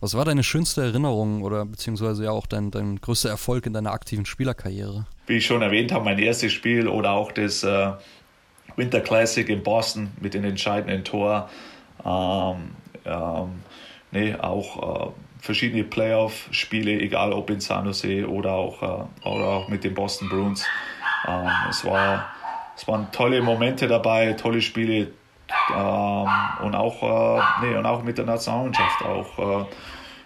was 0.00 0.14
war 0.14 0.24
deine 0.24 0.42
schönste 0.42 0.82
Erinnerung 0.82 1.42
oder 1.42 1.64
beziehungsweise 1.64 2.24
ja 2.24 2.30
auch 2.30 2.46
dein, 2.46 2.70
dein 2.70 3.00
größter 3.00 3.30
Erfolg 3.30 3.66
in 3.66 3.72
deiner 3.72 3.92
aktiven 3.92 4.26
Spielerkarriere? 4.26 5.06
Wie 5.26 5.36
ich 5.36 5.46
schon 5.46 5.62
erwähnt 5.62 5.92
habe, 5.92 6.04
mein 6.04 6.18
erstes 6.18 6.52
Spiel 6.52 6.88
oder 6.88 7.12
auch 7.12 7.32
das 7.32 7.62
äh, 7.62 7.92
Winter 8.76 9.00
Classic 9.00 9.48
in 9.48 9.62
Boston 9.62 10.10
mit 10.20 10.34
dem 10.34 10.44
entscheidenden 10.44 11.04
Tor. 11.04 11.48
Ähm, 12.04 12.70
ähm, 13.04 13.62
nee, 14.12 14.34
auch 14.34 15.08
äh, 15.08 15.10
verschiedene 15.40 15.84
Playoff-Spiele, 15.84 16.92
egal 16.92 17.32
ob 17.32 17.50
in 17.50 17.60
San 17.60 17.86
Jose 17.86 18.28
oder 18.28 18.52
auch, 18.52 18.82
äh, 18.82 19.28
oder 19.28 19.46
auch 19.46 19.68
mit 19.68 19.84
den 19.84 19.94
Boston 19.94 20.28
Bruins. 20.28 20.64
Ähm, 21.26 21.50
es, 21.68 21.84
war, 21.84 22.26
es 22.76 22.86
waren 22.88 23.10
tolle 23.12 23.42
Momente 23.42 23.88
dabei, 23.88 24.32
tolle 24.34 24.60
Spiele 24.60 25.12
ähm, 25.74 26.28
und, 26.62 26.74
auch, 26.74 27.02
äh, 27.02 27.66
nee, 27.66 27.76
und 27.76 27.86
auch 27.86 28.02
mit 28.02 28.18
der 28.18 28.26
Nationalmannschaft. 28.26 29.02
Auch 29.04 29.62
äh, 29.62 29.64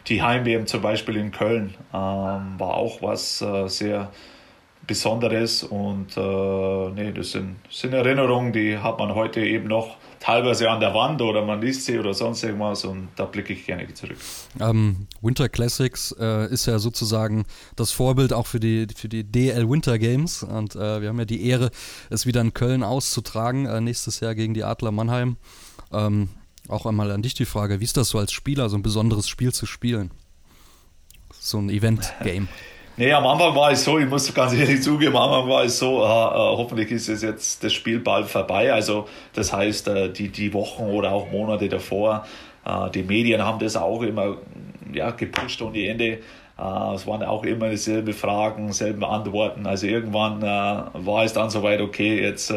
die 0.06 0.22
Heim-WM 0.22 0.66
zum 0.66 0.82
Beispiel 0.82 1.16
in 1.16 1.30
Köln 1.30 1.74
ähm, 1.92 2.58
war 2.58 2.74
auch 2.74 3.00
was 3.02 3.40
äh, 3.40 3.68
sehr 3.68 4.10
Besonderes 4.86 5.62
und 5.62 6.14
äh, 6.16 6.90
nee, 6.90 7.12
das 7.12 7.32
sind, 7.32 7.56
sind 7.70 7.94
Erinnerungen, 7.94 8.52
die 8.52 8.76
hat 8.76 8.98
man 8.98 9.14
heute 9.14 9.40
eben 9.40 9.66
noch 9.66 9.96
teilweise 10.24 10.70
an 10.70 10.80
der 10.80 10.94
Wand 10.94 11.20
oder 11.20 11.44
man 11.44 11.60
liest 11.60 11.84
sie 11.84 11.98
oder 11.98 12.14
sonst 12.14 12.42
irgendwas 12.42 12.84
und 12.84 13.08
da 13.16 13.26
blicke 13.26 13.52
ich 13.52 13.66
gerne 13.66 13.92
zurück. 13.92 14.16
Ähm, 14.58 15.06
Winter 15.20 15.50
Classics 15.50 16.16
äh, 16.18 16.50
ist 16.50 16.64
ja 16.64 16.78
sozusagen 16.78 17.44
das 17.76 17.90
Vorbild 17.90 18.32
auch 18.32 18.46
für 18.46 18.58
die, 18.58 18.86
für 18.96 19.10
die 19.10 19.24
DL 19.24 19.68
Winter 19.68 19.98
Games 19.98 20.42
und 20.42 20.76
äh, 20.76 21.02
wir 21.02 21.10
haben 21.10 21.18
ja 21.18 21.26
die 21.26 21.46
Ehre, 21.46 21.70
es 22.08 22.24
wieder 22.24 22.40
in 22.40 22.54
Köln 22.54 22.82
auszutragen, 22.82 23.66
äh, 23.66 23.82
nächstes 23.82 24.20
Jahr 24.20 24.34
gegen 24.34 24.54
die 24.54 24.64
Adler 24.64 24.92
Mannheim. 24.92 25.36
Ähm, 25.92 26.30
auch 26.68 26.86
einmal 26.86 27.10
an 27.10 27.20
dich 27.20 27.34
die 27.34 27.44
Frage, 27.44 27.80
wie 27.80 27.84
ist 27.84 27.98
das 27.98 28.08
so 28.08 28.18
als 28.18 28.32
Spieler, 28.32 28.70
so 28.70 28.76
ein 28.76 28.82
besonderes 28.82 29.28
Spiel 29.28 29.52
zu 29.52 29.66
spielen? 29.66 30.10
So 31.38 31.58
ein 31.58 31.68
Event-Game. 31.68 32.48
Nee, 32.96 33.12
am 33.12 33.26
Anfang 33.26 33.56
war 33.56 33.72
es 33.72 33.82
so, 33.82 33.98
ich 33.98 34.08
muss 34.08 34.32
ganz 34.32 34.52
ehrlich 34.52 34.80
zugeben, 34.80 35.16
am 35.16 35.24
Anfang 35.24 35.48
war 35.50 35.64
es 35.64 35.80
so, 35.80 35.98
äh, 35.98 36.04
äh, 36.04 36.56
hoffentlich 36.56 36.92
ist 36.92 37.08
es 37.08 37.22
jetzt 37.22 37.64
das 37.64 37.72
Spiel 37.72 37.98
bald 37.98 38.26
vorbei. 38.26 38.72
Also 38.72 39.08
das 39.32 39.52
heißt, 39.52 39.88
äh, 39.88 40.12
die, 40.12 40.28
die 40.28 40.52
Wochen 40.54 40.84
oder 40.84 41.10
auch 41.10 41.28
Monate 41.32 41.68
davor, 41.68 42.24
äh, 42.64 42.90
die 42.90 43.02
Medien 43.02 43.42
haben 43.44 43.58
das 43.58 43.74
auch 43.74 44.02
immer 44.02 44.36
ja, 44.92 45.10
gepusht 45.10 45.60
ohne 45.60 45.88
Ende. 45.88 46.04
Äh, 46.04 46.94
es 46.94 47.04
waren 47.04 47.24
auch 47.24 47.42
immer 47.42 47.70
dieselben 47.70 48.14
Fragen, 48.14 48.72
selben 48.72 49.04
Antworten. 49.04 49.66
Also 49.66 49.88
irgendwann 49.88 50.40
äh, 50.42 50.46
war 51.04 51.24
es 51.24 51.32
dann 51.32 51.50
soweit, 51.50 51.80
okay, 51.80 52.22
jetzt, 52.22 52.54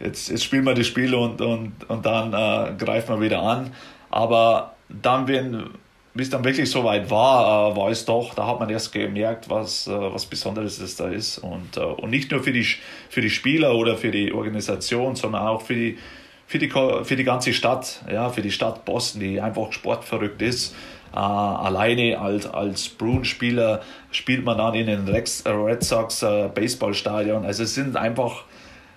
jetzt, 0.00 0.28
jetzt 0.28 0.44
spielen 0.44 0.64
wir 0.64 0.74
das 0.74 0.86
Spiel 0.86 1.14
und, 1.14 1.40
und, 1.40 1.88
und 1.88 2.04
dann 2.04 2.76
greifen 2.76 3.14
wir 3.14 3.20
wieder 3.22 3.40
an. 3.40 3.72
Aber 4.10 4.74
dann, 4.90 5.26
wenn 5.28 5.70
wie 6.16 6.22
es 6.22 6.30
dann 6.30 6.44
wirklich 6.44 6.70
so 6.70 6.82
weit 6.82 7.10
war, 7.10 7.72
äh, 7.72 7.76
war 7.76 7.90
es 7.90 8.04
doch, 8.06 8.34
da 8.34 8.46
hat 8.46 8.58
man 8.58 8.70
erst 8.70 8.92
gemerkt, 8.92 9.50
was, 9.50 9.86
äh, 9.86 9.90
was 9.90 10.24
Besonderes 10.24 10.78
es 10.78 10.96
da 10.96 11.08
ist. 11.08 11.38
Und, 11.38 11.76
äh, 11.76 11.80
und 11.80 12.10
nicht 12.10 12.30
nur 12.30 12.42
für 12.42 12.52
die, 12.52 12.66
für 13.10 13.20
die 13.20 13.28
Spieler 13.28 13.74
oder 13.74 13.96
für 13.96 14.10
die 14.10 14.32
Organisation, 14.32 15.14
sondern 15.14 15.42
auch 15.42 15.60
für 15.60 15.74
die, 15.74 15.98
für 16.46 16.58
die, 16.58 16.70
für 16.70 17.16
die 17.16 17.24
ganze 17.24 17.52
Stadt, 17.52 18.02
ja, 18.10 18.30
für 18.30 18.40
die 18.40 18.50
Stadt 18.50 18.84
Boston, 18.86 19.20
die 19.20 19.40
einfach 19.40 19.72
sportverrückt 19.72 20.40
ist. 20.42 20.74
Uh, 21.14 21.18
alleine 21.18 22.18
als, 22.18 22.46
als 22.46 22.88
Bruins-Spieler 22.88 23.80
spielt 24.10 24.44
man 24.44 24.58
dann 24.58 24.74
in 24.74 24.86
den 24.86 25.08
Red 25.08 25.82
Sox 25.82 26.22
uh, 26.22 26.50
Baseballstadion. 26.52 27.46
Also 27.46 27.62
es 27.62 27.74
sind 27.74 27.96
einfach 27.96 28.44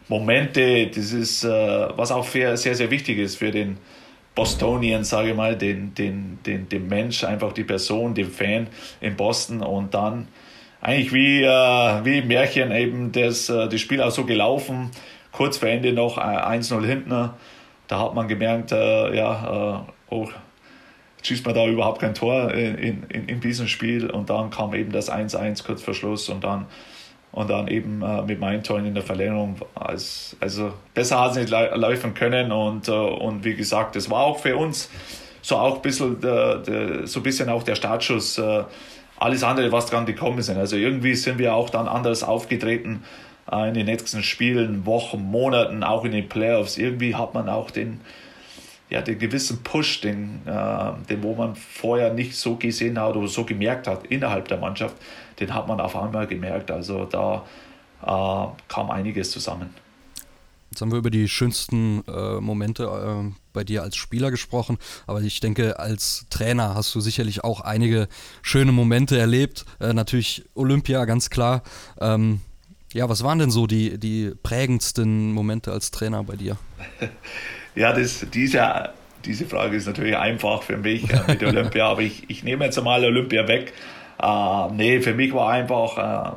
Momente, 0.10 0.88
das 0.88 1.14
ist, 1.14 1.46
uh, 1.46 1.94
was 1.96 2.12
auch 2.12 2.28
sehr, 2.28 2.58
sehr 2.58 2.92
wichtig 2.92 3.20
ist 3.20 3.38
für 3.38 3.52
den, 3.52 3.78
Bostonian, 4.40 5.04
sage 5.04 5.32
ich 5.32 5.36
mal, 5.36 5.58
den, 5.58 5.94
den, 5.96 6.40
den, 6.46 6.70
den 6.70 6.88
Mensch, 6.88 7.26
einfach 7.26 7.52
die 7.52 7.66
Person, 7.66 8.14
den 8.14 8.32
Fan 8.32 8.68
in 9.02 9.18
Boston 9.18 9.62
und 9.62 9.94
dann 9.94 10.30
eigentlich 10.80 11.12
wie, 11.12 11.44
äh, 11.44 12.06
wie 12.06 12.20
im 12.20 12.28
Märchen 12.30 12.72
eben 12.72 13.12
das, 13.12 13.50
äh, 13.50 13.68
das 13.68 13.82
Spiel 13.82 14.02
auch 14.02 14.12
so 14.12 14.24
gelaufen, 14.24 14.92
kurz 15.34 15.58
vor 15.58 15.68
Ende 15.68 15.92
noch 15.92 16.18
1-0 16.18 16.86
hinten, 16.86 17.32
da 17.90 18.00
hat 18.00 18.16
man 18.16 18.30
gemerkt, 18.30 18.72
äh, 18.72 19.14
ja, 19.14 19.84
äh, 20.10 20.14
oh, 20.14 20.30
schießt 21.22 21.46
man 21.46 21.54
da 21.54 21.68
überhaupt 21.68 22.00
kein 22.00 22.14
Tor 22.14 22.54
in, 22.54 23.04
in, 23.10 23.28
in 23.28 23.42
diesem 23.42 23.68
Spiel? 23.68 24.10
Und 24.10 24.30
dann 24.30 24.52
kam 24.52 24.74
eben 24.74 24.94
das 24.94 25.12
1-1 25.12 25.66
kurz 25.66 25.84
vor 25.84 25.94
Schluss 25.94 26.30
und 26.30 26.46
dann 26.46 26.68
und 27.32 27.50
dann 27.50 27.68
eben 27.68 28.02
äh, 28.02 28.22
mit 28.24 28.40
meinen 28.40 28.64
Toren 28.64 28.86
in 28.86 28.94
der 28.94 29.04
Verlängerung. 29.04 29.58
Als, 29.76 30.36
also 30.40 30.74
besser 30.94 31.20
hat 31.20 31.32
es 31.32 31.38
nicht 31.38 31.50
laufen 31.50 32.14
können 32.14 32.52
und, 32.52 32.88
äh, 32.88 32.92
und 32.92 33.44
wie 33.44 33.56
gesagt, 33.56 33.96
das 33.96 34.10
war 34.10 34.24
auch 34.24 34.40
für 34.40 34.56
uns 34.58 34.90
so 35.42 35.58
auch 35.58 35.76
ein 35.76 35.82
bisschen, 35.82 36.20
der, 36.20 36.58
der, 36.58 37.08
so 37.08 37.20
ein 37.20 37.24
bisschen 37.24 37.50
auch 37.50 37.64
der 37.64 37.76
Startschuss. 37.76 38.38
Äh, 38.38 38.64
alles 39.20 39.44
andere, 39.44 39.72
was 39.72 39.86
dran 39.86 40.06
gekommen 40.06 40.42
sind. 40.42 40.58
Also 40.58 40.78
irgendwie 40.78 41.14
sind 41.16 41.40
wir 41.40 41.54
auch 41.54 41.70
dann 41.70 41.88
anders 41.88 42.24
aufgetreten 42.24 43.04
äh, 43.52 43.68
in 43.68 43.74
den 43.74 43.86
nächsten 43.86 44.24
Spielen, 44.24 44.86
Wochen, 44.86 45.22
Monaten, 45.22 45.84
auch 45.84 46.06
in 46.06 46.14
den 46.14 46.30
Playoffs. 46.30 46.78
Irgendwie 46.78 47.16
hat 47.16 47.34
man 47.34 47.50
auch 47.50 47.70
den, 47.70 48.00
ja, 48.90 49.02
den 49.02 49.20
gewissen 49.20 49.62
Push, 49.64 50.02
den, 50.02 50.42
äh, 50.46 50.92
den 51.10 51.22
wo 51.22 51.36
man 51.36 51.56
vorher 51.56 52.14
nicht 52.14 52.36
so 52.36 52.56
gesehen 52.56 53.00
hat 53.00 53.16
oder 53.16 53.28
so 53.28 53.44
gemerkt 53.44 53.88
hat 53.88 54.08
innerhalb 54.08 54.48
der 54.48 54.58
Mannschaft, 54.58 54.96
den 55.40 55.54
hat 55.54 55.68
man 55.68 55.80
auf 55.80 55.96
einmal 55.96 56.28
gemerkt. 56.28 56.72
Also 56.72 57.06
da 57.06 57.46
äh, 58.02 58.48
kam 58.68 58.92
einiges 58.92 59.32
zusammen. 59.32 59.74
Jetzt 60.72 60.82
haben 60.82 60.92
wir 60.92 61.00
über 61.00 61.10
die 61.10 61.28
schönsten 61.28 62.04
äh, 62.08 62.40
Momente 62.40 62.84
äh, 62.84 63.32
bei 63.54 63.64
dir 63.64 63.82
als 63.82 63.96
Spieler 63.96 64.30
gesprochen, 64.30 64.78
aber 65.08 65.22
ich 65.22 65.40
denke, 65.40 65.80
als 65.80 66.28
Trainer 66.30 66.76
hast 66.76 66.94
du 66.94 67.00
sicherlich 67.00 67.44
auch 67.44 67.62
einige 67.62 68.08
schöne 68.44 68.72
Momente 68.72 69.18
erlebt. 69.18 69.66
Äh, 69.80 69.94
natürlich 69.94 70.46
Olympia, 70.54 71.06
ganz 71.06 71.32
klar. 71.32 71.64
Ähm, 72.00 72.42
ja, 72.94 73.10
was 73.10 73.24
waren 73.24 73.40
denn 73.40 73.52
so 73.52 73.66
die, 73.66 73.98
die 73.98 74.32
prägendsten 74.44 75.32
Momente 75.32 75.72
als 75.72 75.92
Trainer 75.92 76.24
bei 76.24 76.36
dir? 76.36 76.58
Ja, 77.76 77.94
das, 77.94 78.26
diese, 78.34 78.90
diese 79.24 79.46
Frage 79.46 79.78
ist 79.78 79.86
natürlich 79.86 80.18
einfach 80.18 80.64
für 80.64 80.76
mich 80.76 81.10
äh, 81.10 81.22
mit 81.28 81.44
Olympia, 81.44 81.88
aber 81.88 82.02
ich, 82.02 82.30
ich 82.30 82.44
nehme 82.44 82.66
jetzt 82.66 82.78
einmal 82.78 83.06
Olympia 83.06 83.48
weg. 83.48 83.74
Äh, 84.22 84.74
nee, 84.74 85.02
für 85.02 85.14
mich 85.14 85.34
war 85.34 85.50
einfach 85.50 85.98
äh, 85.98 86.36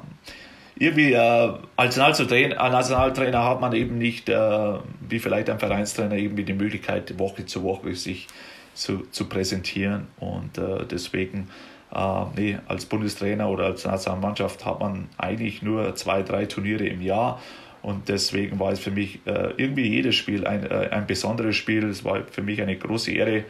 irgendwie 0.77 1.12
äh, 1.12 1.53
als 1.77 1.97
Nationaltrainer, 1.97 2.71
Nationaltrainer 2.71 3.45
hat 3.45 3.61
man 3.61 3.73
eben 3.73 3.99
nicht, 3.99 4.29
äh, 4.29 4.79
wie 5.09 5.19
vielleicht 5.19 5.51
ein 5.51 5.59
Vereinstrainer, 5.59 6.17
irgendwie 6.17 6.45
die 6.45 6.55
Möglichkeit, 6.55 7.19
Woche 7.19 7.47
zu 7.47 7.62
Woche 7.62 7.95
sich 7.95 8.29
zu, 8.75 9.07
zu 9.11 9.29
präsentieren. 9.29 10.09
Und 10.19 10.59
äh, 10.59 10.85
deswegen, 10.91 11.49
äh, 11.95 12.25
nee, 12.37 12.59
als 12.69 12.87
Bundestrainer 12.87 13.49
oder 13.49 13.67
als 13.67 13.85
Nationalmannschaft 13.85 14.65
hat 14.65 14.81
man 14.81 15.09
eigentlich 15.19 15.62
nur 15.62 15.95
zwei, 15.95 16.23
drei 16.23 16.47
Turniere 16.47 16.87
im 16.87 17.03
Jahr. 17.03 17.41
Und 17.83 18.09
deswegen 18.09 18.61
war 18.61 18.73
es 18.73 18.79
für 18.79 18.93
mich 18.93 19.21
äh, 19.27 19.53
irgendwie 19.57 19.89
jedes 19.89 20.15
Spiel 20.15 20.47
ein, 20.47 20.65
äh, 20.65 20.89
ein 20.91 21.07
besonderes 21.07 21.57
Spiel. 21.57 21.85
Es 21.89 22.05
war 22.05 22.23
für 22.31 22.43
mich 22.43 22.62
eine 22.62 22.77
große 22.77 23.12
Ehre, 23.12 23.45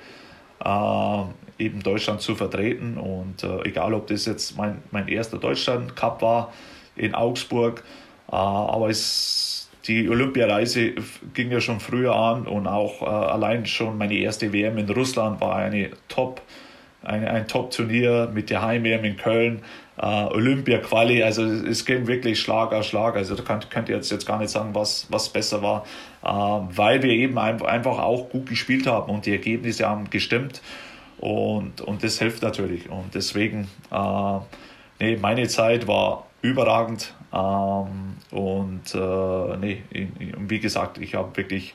äh, 0.64 1.24
eben 1.62 1.82
Deutschland 1.82 2.20
zu 2.20 2.34
vertreten. 2.34 2.96
Und 2.98 3.44
äh, 3.44 3.68
egal, 3.68 3.94
ob 3.94 4.06
das 4.08 4.26
jetzt 4.26 4.56
mein, 4.56 4.82
mein 4.90 5.08
erster 5.08 5.38
Deutschland-Cup 5.38 6.22
war 6.22 6.52
in 6.96 7.14
Augsburg, 7.14 7.82
äh, 8.30 8.34
aber 8.34 8.88
es, 8.88 9.70
die 9.86 10.08
Olympiareise 10.08 10.92
ging 11.34 11.50
ja 11.50 11.60
schon 11.60 11.80
früher 11.80 12.14
an 12.14 12.46
und 12.46 12.66
auch 12.66 13.02
äh, 13.02 13.06
allein 13.06 13.66
schon 13.66 13.98
meine 13.98 14.14
erste 14.14 14.52
WM 14.52 14.78
in 14.78 14.88
Russland 14.90 15.40
war 15.40 15.56
eine 15.56 15.90
Top, 16.08 16.42
eine, 17.02 17.30
ein 17.30 17.48
Top-Turnier 17.48 18.30
mit 18.32 18.50
der 18.50 18.62
Heim-WM 18.62 19.04
in 19.04 19.16
Köln 19.16 19.62
äh, 19.98 20.06
Olympia-Quali, 20.06 21.22
also 21.22 21.44
es 21.44 21.84
ging 21.84 22.06
wirklich 22.06 22.40
Schlag 22.40 22.72
auf 22.72 22.84
Schlag. 22.84 23.16
Also 23.16 23.34
da 23.34 23.42
könnt, 23.42 23.70
könnt 23.70 23.88
ihr 23.88 23.96
jetzt, 23.96 24.10
jetzt 24.10 24.26
gar 24.26 24.38
nicht 24.38 24.50
sagen, 24.50 24.74
was, 24.74 25.06
was 25.10 25.28
besser 25.28 25.62
war, 25.62 25.84
äh, 26.24 26.28
weil 26.76 27.02
wir 27.02 27.10
eben 27.10 27.38
einfach 27.38 27.98
auch 27.98 28.30
gut 28.30 28.48
gespielt 28.48 28.86
haben 28.86 29.12
und 29.12 29.26
die 29.26 29.32
Ergebnisse 29.32 29.88
haben 29.88 30.10
gestimmt 30.10 30.62
und, 31.22 31.80
und 31.80 32.02
das 32.02 32.18
hilft 32.18 32.42
natürlich. 32.42 32.90
Und 32.90 33.14
deswegen, 33.14 33.68
äh, 33.92 34.38
nee, 34.98 35.16
meine 35.16 35.46
Zeit 35.46 35.86
war 35.86 36.26
überragend 36.40 37.14
ähm, 37.32 38.16
und 38.32 38.92
äh, 38.92 39.56
nee, 39.56 39.82
wie 39.92 40.58
gesagt, 40.58 40.98
ich 40.98 41.14
habe 41.14 41.36
wirklich 41.36 41.74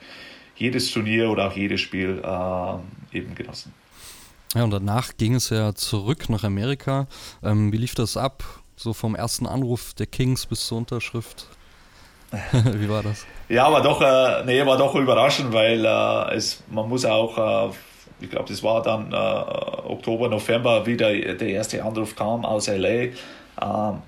jedes 0.58 0.92
Turnier 0.92 1.30
oder 1.30 1.48
auch 1.48 1.54
jedes 1.54 1.80
Spiel 1.80 2.22
äh, 2.22 3.18
eben 3.18 3.36
genossen. 3.36 3.74
Ja, 4.54 4.66
und 4.66 4.72
danach 4.72 5.16
ging 5.16 5.36
es 5.36 5.50
ja 5.50 5.74
zurück 5.74 6.30
nach 6.30 6.44
Amerika. 6.44 7.08
Ähm, 7.42 7.72
wie 7.72 7.78
lief 7.78 7.96
das 7.96 8.18
ab? 8.18 8.44
So 8.76 8.92
vom 8.92 9.16
ersten 9.16 9.48
Anruf 9.48 9.94
der 9.94 10.08
Kings 10.08 10.46
bis 10.46 10.68
zur 10.68 10.80
Unterschrift? 10.80 11.48
wie 12.52 12.90
war 12.90 13.02
das? 13.02 13.26
Ja, 13.48 13.72
war 13.72 13.82
doch, 13.82 14.02
äh, 14.02 14.44
nee, 14.46 14.66
war 14.66 14.78
doch 14.78 14.94
überraschend, 14.96 15.54
weil 15.54 15.86
äh, 15.86 16.36
es, 16.36 16.62
man 16.70 16.90
muss 16.90 17.06
auch, 17.06 17.70
äh, 17.70 17.74
ich 18.20 18.30
glaube, 18.30 18.50
das 18.50 18.64
war 18.64 18.82
dann 18.82 19.12
äh, 19.12 19.16
Oktober, 19.16 20.30
November, 20.30 20.86
wie 20.86 20.98
der, 20.98 21.40
erste 21.42 21.84
Anruf 21.84 22.16
kam 22.16 22.46
aus 22.46 22.68
LA. 22.68 22.90
Ähm, 23.62 24.02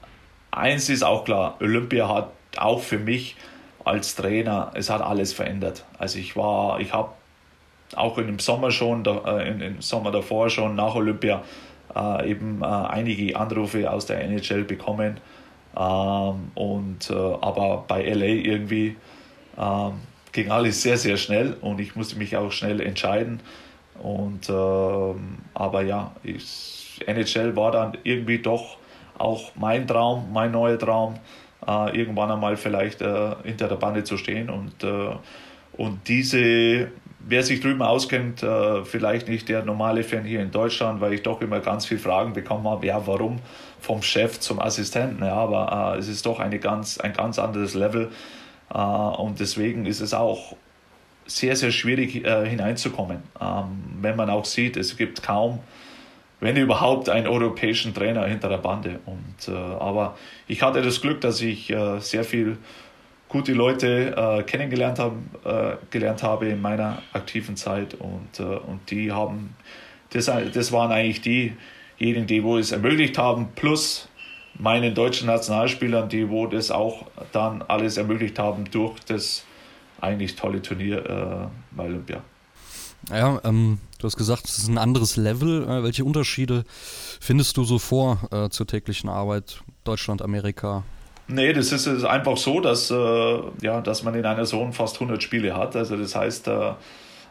eins 0.51 0.89
ist 0.89 1.03
auch 1.03 1.25
klar, 1.25 1.57
Olympia 1.59 2.07
hat 2.07 2.29
auch 2.57 2.81
für 2.81 2.99
mich 2.99 3.35
als 3.83 4.15
Trainer, 4.15 4.71
es 4.75 4.89
hat 4.89 5.01
alles 5.01 5.33
verändert. 5.33 5.85
Also 5.97 6.19
ich 6.19 6.35
war, 6.35 6.79
ich 6.79 6.93
habe 6.93 7.09
auch 7.95 8.17
im 8.17 8.39
Sommer 8.39 8.71
schon, 8.71 9.05
äh, 9.05 9.49
im 9.49 9.81
Sommer 9.81 10.11
davor 10.11 10.49
schon 10.49 10.75
nach 10.75 10.95
Olympia 10.95 11.43
äh, 11.95 12.29
eben 12.31 12.61
äh, 12.61 12.65
einige 12.65 13.35
Anrufe 13.37 13.89
aus 13.91 14.05
der 14.05 14.21
NHL 14.21 14.63
bekommen. 14.63 15.19
Ähm, 15.77 16.51
und, 16.55 17.09
äh, 17.09 17.13
aber 17.13 17.85
bei 17.87 18.03
LA 18.03 18.25
irgendwie 18.25 18.95
ähm, 19.57 19.93
ging 20.31 20.51
alles 20.51 20.81
sehr, 20.81 20.97
sehr 20.97 21.17
schnell 21.17 21.55
und 21.61 21.79
ich 21.79 21.95
musste 21.95 22.17
mich 22.17 22.37
auch 22.37 22.51
schnell 22.51 22.81
entscheiden. 22.81 23.41
Und, 24.01 24.50
ähm, 24.50 25.39
aber 25.53 25.82
ja, 25.82 26.12
ich, 26.24 27.01
NHL 27.06 27.56
war 27.56 27.72
dann 27.72 27.98
irgendwie 28.03 28.39
doch 28.39 28.77
auch 29.18 29.51
mein 29.56 29.88
Traum, 29.88 30.32
mein 30.32 30.51
neuer 30.51 30.79
Traum, 30.79 31.15
äh, 31.68 31.98
irgendwann 31.98 32.32
einmal 32.32 32.58
vielleicht 32.58 33.01
äh, 33.01 33.36
hinter 33.44 33.68
der 33.68 33.75
Bande 33.75 34.03
zu 34.03 34.18
stehen. 34.18 34.50
Und, 34.50 34.84
äh, 34.84 35.15
und 35.74 36.08
diese, 36.08 36.91
wer 37.20 37.44
sich 37.44 37.60
drüben 37.60 37.82
auskennt, 37.82 38.41
äh, 38.44 38.84
vielleicht 38.86 39.27
nicht 39.27 39.50
der 39.50 39.63
normale 39.63 40.03
Fan 40.03 40.24
hier 40.24 40.41
in 40.41 40.51
Deutschland, 40.51 41.01
weil 41.01 41.13
ich 41.13 41.24
doch 41.24 41.41
immer 41.41 41.60
ganz 41.60 41.86
viele 41.86 42.00
Fragen 42.00 42.34
bekommen 42.34 42.68
habe, 42.68 42.86
ja, 42.86 43.06
warum 43.06 43.39
vom 43.82 44.01
Chef 44.01 44.39
zum 44.39 44.60
Assistenten? 44.60 45.24
Ja, 45.24 45.36
aber 45.36 45.96
äh, 45.96 46.00
es 46.00 46.08
ist 46.08 46.25
doch 46.25 46.39
eine 46.39 46.60
ganz, 46.60 46.98
ein 47.00 47.13
ganz 47.13 47.38
anderes 47.39 47.74
Level. 47.74 48.10
Äh, 48.74 48.77
und 48.77 49.39
deswegen 49.39 49.86
ist 49.86 50.00
es 50.00 50.13
auch 50.13 50.56
sehr, 51.29 51.55
sehr 51.55 51.71
schwierig 51.71 52.12
hineinzukommen. 52.12 53.24
Ähm, 53.39 53.65
wenn 54.01 54.15
man 54.15 54.29
auch 54.29 54.45
sieht, 54.45 54.77
es 54.77 54.98
gibt 54.98 55.21
kaum 55.24 55.59
wenn 56.39 56.55
überhaupt, 56.55 57.09
einen 57.09 57.27
europäischen 57.27 57.93
Trainer 57.93 58.25
hinter 58.25 58.50
der 58.50 58.57
Bande. 58.57 59.00
Und, 59.05 59.53
äh, 59.53 59.57
aber 59.57 60.17
ich 60.48 60.62
hatte 60.62 60.81
das 60.81 61.01
Glück, 61.01 61.21
dass 61.21 61.41
ich 61.41 61.69
äh, 61.69 62.00
sehr 62.00 62.24
viel 62.24 62.57
gute 63.27 63.53
Leute 63.53 64.15
äh, 64.15 64.43
kennengelernt 64.43 65.00
haben, 65.00 65.29
äh, 65.45 65.74
gelernt 65.91 66.24
habe 66.24 66.48
in 66.48 66.62
meiner 66.62 67.01
aktiven 67.13 67.55
Zeit 67.55 67.93
und, 67.93 68.39
äh, 68.39 68.43
und 68.43 68.89
die 68.89 69.12
haben, 69.12 69.55
das, 70.12 70.25
das 70.25 70.71
waren 70.71 70.91
eigentlich 70.91 71.21
diejenigen, 71.21 72.25
die 72.25 72.43
wo 72.43 72.57
es 72.57 72.71
ermöglicht 72.71 73.17
haben, 73.17 73.50
plus 73.55 74.09
meinen 74.57 74.95
deutschen 74.95 75.27
Nationalspielern, 75.27 76.09
die 76.09 76.29
wo 76.29 76.48
das 76.48 76.71
auch 76.71 77.05
dann 77.31 77.62
alles 77.67 77.98
ermöglicht 77.98 78.39
haben 78.39 78.65
durch 78.71 79.00
das 79.01 79.45
eigentlich 80.01 80.36
tolle 80.36 80.62
Turnier 80.62 81.06
äh, 81.06 81.75
bei 81.75 81.86
Olympia. 81.86 82.22
Ja, 83.10 83.39
ähm, 83.44 83.79
du 83.98 84.06
hast 84.06 84.18
gesagt, 84.18 84.46
es 84.46 84.58
ist 84.58 84.68
ein 84.68 84.77
anderes 84.77 85.15
Level. 85.15 85.63
Äh, 85.63 85.84
welche 85.84 86.03
Unterschiede 86.03 86.63
findest 87.20 87.58
du 87.58 87.63
so 87.63 87.79
vor 87.79 88.20
äh, 88.32 88.50
zur 88.50 88.68
täglichen 88.68 89.10
Arbeit 89.10 89.62
Deutschland, 89.84 90.22
Amerika? 90.22 90.84
Nee, 91.27 91.53
das 91.53 91.72
ist, 91.72 91.86
ist 91.86 92.06
einfach 92.06 92.38
so, 92.38 92.60
dass, 92.60 92.89
äh, 92.89 93.39
ja, 93.62 93.82
dass 93.82 94.03
man 94.03 94.15
in 94.15 94.25
einer 94.25 94.46
Saison 94.46 94.74
fast 94.74 94.96
100 94.96 95.22
Spiele 95.22 95.56
hat. 95.56 95.75
Also 95.75 95.96
das 95.96 96.15
heißt, 96.15 96.48
äh, 96.48 96.70
äh, 96.70 96.74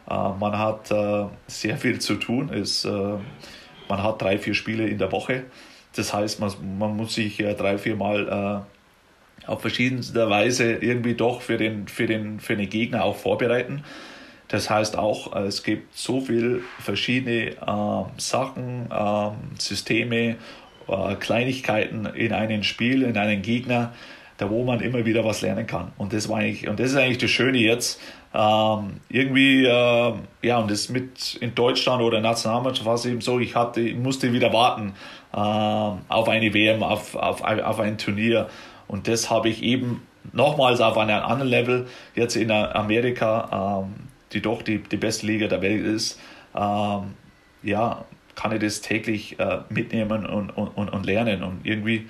man 0.07 0.57
hat 0.57 0.89
äh, 0.89 1.25
sehr 1.47 1.77
viel 1.77 1.99
zu 1.99 2.15
tun. 2.15 2.49
Ist, 2.49 2.85
man 2.85 4.03
hat 4.03 4.21
drei, 4.21 4.37
vier 4.37 4.53
Spiele 4.53 4.87
in 4.87 4.97
der 4.97 5.11
Woche. 5.11 5.45
Das 5.95 6.13
heißt, 6.13 6.39
man, 6.39 6.51
man 6.77 6.95
muss 6.95 7.15
sich 7.15 7.37
drei, 7.37 7.77
vier 7.77 7.95
Mal 7.95 8.65
auf 9.47 9.61
verschiedenste 9.61 10.29
Weise 10.29 10.73
irgendwie 10.73 11.15
doch 11.15 11.41
für 11.41 11.57
den, 11.57 11.87
für 11.87 12.07
den, 12.07 12.39
für 12.39 12.55
den 12.55 12.69
Gegner 12.69 13.03
auch 13.03 13.15
vorbereiten. 13.15 13.83
Das 14.49 14.69
heißt 14.69 14.97
auch, 14.97 15.35
es 15.35 15.63
gibt 15.63 15.95
so 15.95 16.21
viele 16.21 16.61
verschiedene 16.79 17.51
äh, 17.51 18.03
Sachen, 18.17 18.89
äh, 18.91 19.29
Systeme, 19.59 20.37
äh, 20.87 21.15
Kleinigkeiten 21.19 22.07
in 22.07 22.33
einem 22.33 22.63
Spiel, 22.63 23.03
in 23.03 23.15
einem 23.15 23.43
Gegner, 23.43 23.93
da 24.37 24.49
wo 24.49 24.63
man 24.63 24.79
immer 24.79 25.05
wieder 25.05 25.23
was 25.23 25.41
lernen 25.41 25.67
kann. 25.67 25.91
Und 25.97 26.13
das 26.13 26.29
war 26.29 26.39
eigentlich, 26.39 26.67
und 26.67 26.79
das 26.79 26.91
ist 26.91 26.97
eigentlich 26.97 27.19
das 27.19 27.29
Schöne 27.29 27.59
jetzt. 27.59 28.01
Ähm, 28.33 29.01
irgendwie, 29.09 29.65
äh, 29.65 30.13
ja, 30.41 30.57
und 30.57 30.71
das 30.71 30.89
mit 30.89 31.35
in 31.41 31.53
Deutschland 31.53 32.01
oder 32.01 32.19
Nationalmannschaft 32.21 32.85
war 32.85 32.95
es 32.95 33.05
eben 33.05 33.21
so, 33.21 33.39
ich 33.39 33.55
hatte, 33.55 33.81
ich 33.81 33.97
musste 33.97 34.33
wieder 34.33 34.51
warten 34.53 34.93
äh, 35.33 35.37
auf 35.37 36.27
eine 36.27 36.53
WM, 36.53 36.81
auf, 36.81 37.15
auf, 37.15 37.43
auf 37.43 37.79
ein 37.79 37.97
Turnier. 37.97 38.47
Und 38.89 39.07
das 39.07 39.29
habe 39.29 39.47
ich 39.47 39.63
eben 39.63 40.05
nochmals 40.33 40.81
auf 40.81 40.97
einem 40.97 41.23
anderen 41.23 41.49
Level 41.49 41.87
jetzt 42.15 42.35
in 42.35 42.51
Amerika 42.51 43.83
ähm, 43.85 44.09
die 44.33 44.41
doch 44.41 44.61
die, 44.61 44.79
die 44.79 44.97
beste 44.97 45.25
Liga 45.25 45.47
der 45.47 45.61
Welt 45.61 45.85
ist, 45.85 46.19
ähm, 46.55 47.13
ja, 47.63 48.05
kann 48.35 48.51
ich 48.53 48.61
das 48.61 48.81
täglich 48.81 49.39
äh, 49.39 49.59
mitnehmen 49.69 50.25
und, 50.25 50.51
und, 50.51 50.89
und 50.89 51.05
lernen. 51.05 51.43
Und 51.43 51.61
irgendwie 51.65 52.07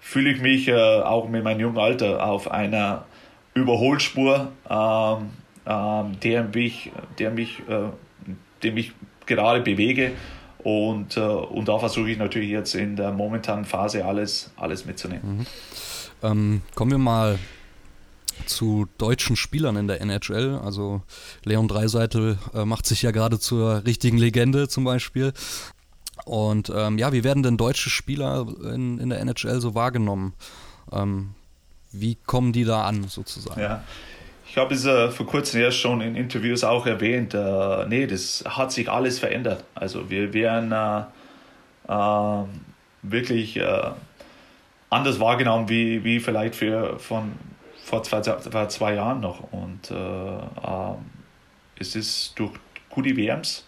fühle 0.00 0.30
ich 0.30 0.40
mich 0.40 0.68
äh, 0.68 0.74
auch 0.74 1.28
mit 1.28 1.44
meinem 1.44 1.60
jungen 1.60 1.78
Alter 1.78 2.24
auf 2.24 2.50
einer 2.50 3.04
Überholspur, 3.54 4.50
ähm, 4.68 5.30
ähm, 5.66 6.20
der 6.20 6.44
mich, 6.44 6.90
der 7.18 7.30
mich, 7.30 7.60
äh, 7.68 7.90
dem 8.62 8.76
ich 8.76 8.92
gerade 9.26 9.60
bewege. 9.60 10.12
Und, 10.64 11.16
äh, 11.16 11.20
und 11.20 11.68
da 11.68 11.78
versuche 11.78 12.10
ich 12.10 12.18
natürlich 12.18 12.50
jetzt 12.50 12.74
in 12.74 12.96
der 12.96 13.12
momentanen 13.12 13.64
Phase 13.64 14.04
alles, 14.04 14.52
alles 14.56 14.84
mitzunehmen. 14.84 15.38
Mhm. 15.38 15.46
Ähm, 16.22 16.62
kommen 16.74 16.90
wir 16.90 16.98
mal 16.98 17.38
zu 18.46 18.88
deutschen 18.98 19.36
Spielern 19.36 19.76
in 19.76 19.88
der 19.88 20.00
NHL. 20.00 20.60
Also 20.64 21.02
Leon 21.44 21.68
Dreiseitel 21.68 22.38
äh, 22.54 22.64
macht 22.64 22.86
sich 22.86 23.02
ja 23.02 23.10
gerade 23.10 23.38
zur 23.38 23.84
richtigen 23.84 24.18
Legende 24.18 24.68
zum 24.68 24.84
Beispiel. 24.84 25.32
Und 26.24 26.72
ähm, 26.74 26.98
ja, 26.98 27.12
wie 27.12 27.24
werden 27.24 27.42
denn 27.42 27.56
deutsche 27.56 27.90
Spieler 27.90 28.46
in, 28.72 28.98
in 28.98 29.10
der 29.10 29.20
NHL 29.20 29.60
so 29.60 29.74
wahrgenommen? 29.74 30.34
Ähm, 30.92 31.34
wie 31.90 32.14
kommen 32.14 32.52
die 32.52 32.64
da 32.64 32.84
an 32.84 33.04
sozusagen? 33.08 33.60
Ja. 33.60 33.82
Ich 34.48 34.58
habe 34.58 34.74
es 34.74 34.84
äh, 34.84 35.10
vor 35.10 35.26
kurzem 35.26 35.62
erst 35.62 35.78
schon 35.78 36.02
in 36.02 36.14
Interviews 36.14 36.62
auch 36.62 36.84
erwähnt. 36.84 37.32
Äh, 37.32 37.86
nee, 37.88 38.06
das 38.06 38.44
hat 38.46 38.70
sich 38.70 38.90
alles 38.90 39.18
verändert. 39.18 39.64
Also 39.74 40.10
wir 40.10 40.34
werden 40.34 40.72
äh, 40.72 41.04
äh 41.88 42.44
wirklich 43.04 43.56
äh, 43.56 43.90
anders 44.92 45.18
wahrgenommen 45.18 45.68
wie, 45.68 46.04
wie 46.04 46.20
vielleicht 46.20 46.54
für, 46.54 46.98
von, 46.98 47.32
vor 47.82 48.02
zwei, 48.02 48.22
vor 48.22 48.68
zwei 48.68 48.94
Jahren 48.94 49.20
noch. 49.20 49.52
Und 49.52 49.90
äh, 49.90 49.94
äh, 49.94 50.94
es 51.78 51.96
ist 51.96 52.38
durch 52.38 52.52
gute 52.90 53.16
WMs 53.16 53.66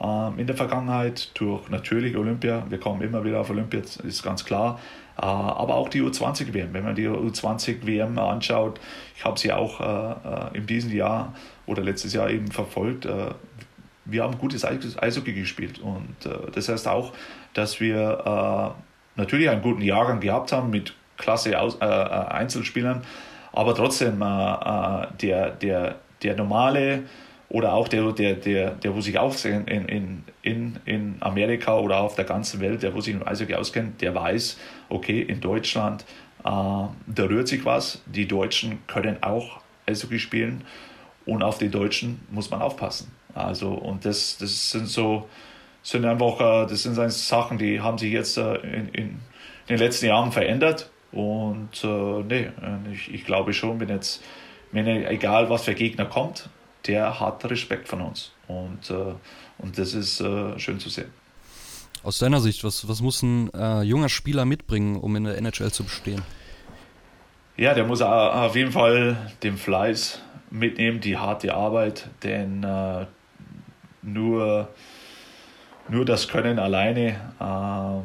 äh, 0.00 0.40
in 0.40 0.46
der 0.46 0.56
Vergangenheit, 0.56 1.30
durch 1.34 1.68
natürlich 1.70 2.16
Olympia, 2.16 2.64
wir 2.68 2.78
kommen 2.78 3.02
immer 3.02 3.24
wieder 3.24 3.40
auf 3.40 3.50
Olympia, 3.50 3.80
ist 3.80 4.22
ganz 4.22 4.44
klar, 4.44 4.78
äh, 5.18 5.22
aber 5.22 5.74
auch 5.74 5.88
die 5.88 6.02
U20-WM. 6.02 6.72
Wenn 6.72 6.84
man 6.84 6.94
die 6.94 7.08
U20-WM 7.08 8.16
anschaut, 8.16 8.78
ich 9.16 9.24
habe 9.24 9.38
sie 9.38 9.52
auch 9.52 9.80
äh, 9.80 10.54
äh, 10.54 10.58
in 10.58 10.66
diesem 10.68 10.92
Jahr 10.92 11.34
oder 11.66 11.82
letztes 11.82 12.12
Jahr 12.12 12.30
eben 12.30 12.50
verfolgt, 12.52 13.08
wir 14.06 14.22
haben 14.22 14.36
gutes 14.36 14.66
Eishockey 14.66 15.32
gespielt. 15.32 15.78
Und 15.78 16.14
das 16.54 16.68
heißt 16.68 16.86
auch, 16.88 17.14
dass 17.54 17.80
wir 17.80 18.74
natürlich 19.16 19.48
einen 19.48 19.62
guten 19.62 19.82
Jahrgang 19.82 20.20
gehabt 20.20 20.52
haben 20.52 20.70
mit 20.70 20.94
klasse 21.16 21.58
Aus, 21.60 21.78
äh, 21.80 21.84
Einzelspielern, 21.84 23.02
aber 23.52 23.74
trotzdem, 23.74 24.20
äh, 24.20 24.24
äh, 24.24 25.06
der, 25.20 25.50
der, 25.50 25.94
der 26.22 26.36
normale 26.36 27.02
oder 27.48 27.72
auch 27.72 27.86
der, 27.86 28.10
der, 28.12 28.34
der, 28.34 28.70
der 28.72 28.94
wo 28.96 29.00
sich 29.00 29.18
auskennt 29.18 29.70
in, 29.70 30.24
in, 30.42 30.76
in 30.84 31.16
Amerika 31.20 31.78
oder 31.78 31.98
auf 31.98 32.16
der 32.16 32.24
ganzen 32.24 32.60
Welt, 32.60 32.82
der 32.82 32.94
wo 32.94 33.00
sich 33.00 33.14
im 33.14 33.26
Eishockey 33.26 33.54
auskennt, 33.54 34.02
der 34.02 34.14
weiß, 34.14 34.58
okay, 34.88 35.22
in 35.22 35.40
Deutschland, 35.40 36.04
äh, 36.40 36.46
da 36.46 36.90
rührt 37.18 37.46
sich 37.46 37.64
was. 37.64 38.02
Die 38.06 38.26
Deutschen 38.26 38.84
können 38.88 39.22
auch 39.22 39.60
Eishockey 39.86 40.18
spielen 40.18 40.64
und 41.26 41.42
auf 41.42 41.58
die 41.58 41.70
Deutschen 41.70 42.20
muss 42.30 42.50
man 42.50 42.60
aufpassen. 42.60 43.12
Also, 43.34 43.70
und 43.70 44.04
das, 44.04 44.38
das 44.38 44.70
sind 44.70 44.88
so, 44.88 45.28
sind 45.84 46.04
einfach, 46.04 46.40
äh, 46.40 46.66
das 46.66 46.82
sind 46.82 46.96
Sachen, 47.12 47.58
die 47.58 47.80
haben 47.80 47.98
sich 47.98 48.12
jetzt 48.12 48.36
äh, 48.36 48.56
in, 48.56 48.88
in 48.88 49.20
den 49.68 49.78
letzten 49.78 50.06
Jahren 50.06 50.32
verändert 50.32 50.90
und 51.12 51.84
äh, 51.84 52.22
nee, 52.24 52.46
äh, 52.46 52.92
ich, 52.92 53.14
ich 53.14 53.24
glaube 53.24 53.52
schon, 53.52 53.78
wenn 53.78 53.88
jetzt, 53.88 54.20
wenn 54.72 54.88
egal 54.88 55.48
was 55.48 55.62
für 55.62 55.74
Gegner 55.74 56.06
kommt, 56.06 56.48
der 56.86 57.20
hat 57.20 57.44
Respekt 57.44 57.86
von 57.86 58.00
uns. 58.00 58.32
Und, 58.48 58.90
äh, 58.90 59.14
und 59.58 59.78
das 59.78 59.94
ist 59.94 60.20
äh, 60.20 60.58
schön 60.58 60.80
zu 60.80 60.88
sehen. 60.88 61.10
Aus 62.02 62.18
deiner 62.18 62.40
Sicht, 62.40 62.64
was, 62.64 62.88
was 62.88 63.00
muss 63.00 63.22
ein 63.22 63.52
äh, 63.54 63.82
junger 63.82 64.08
Spieler 64.08 64.44
mitbringen, 64.44 64.96
um 64.96 65.14
in 65.16 65.24
der 65.24 65.38
NHL 65.38 65.70
zu 65.70 65.84
bestehen? 65.84 66.22
Ja, 67.56 67.72
der 67.72 67.84
muss 67.84 68.02
auf 68.02 68.56
jeden 68.56 68.72
Fall 68.72 69.32
den 69.42 69.56
Fleiß 69.56 70.20
mitnehmen, 70.50 71.00
die 71.00 71.16
harte 71.16 71.54
Arbeit, 71.54 72.08
denn 72.22 72.64
äh, 72.64 73.06
nur, 74.02 74.68
nur 75.88 76.04
das 76.04 76.28
Können 76.28 76.58
alleine 76.58 77.16
ähm, 77.40 78.02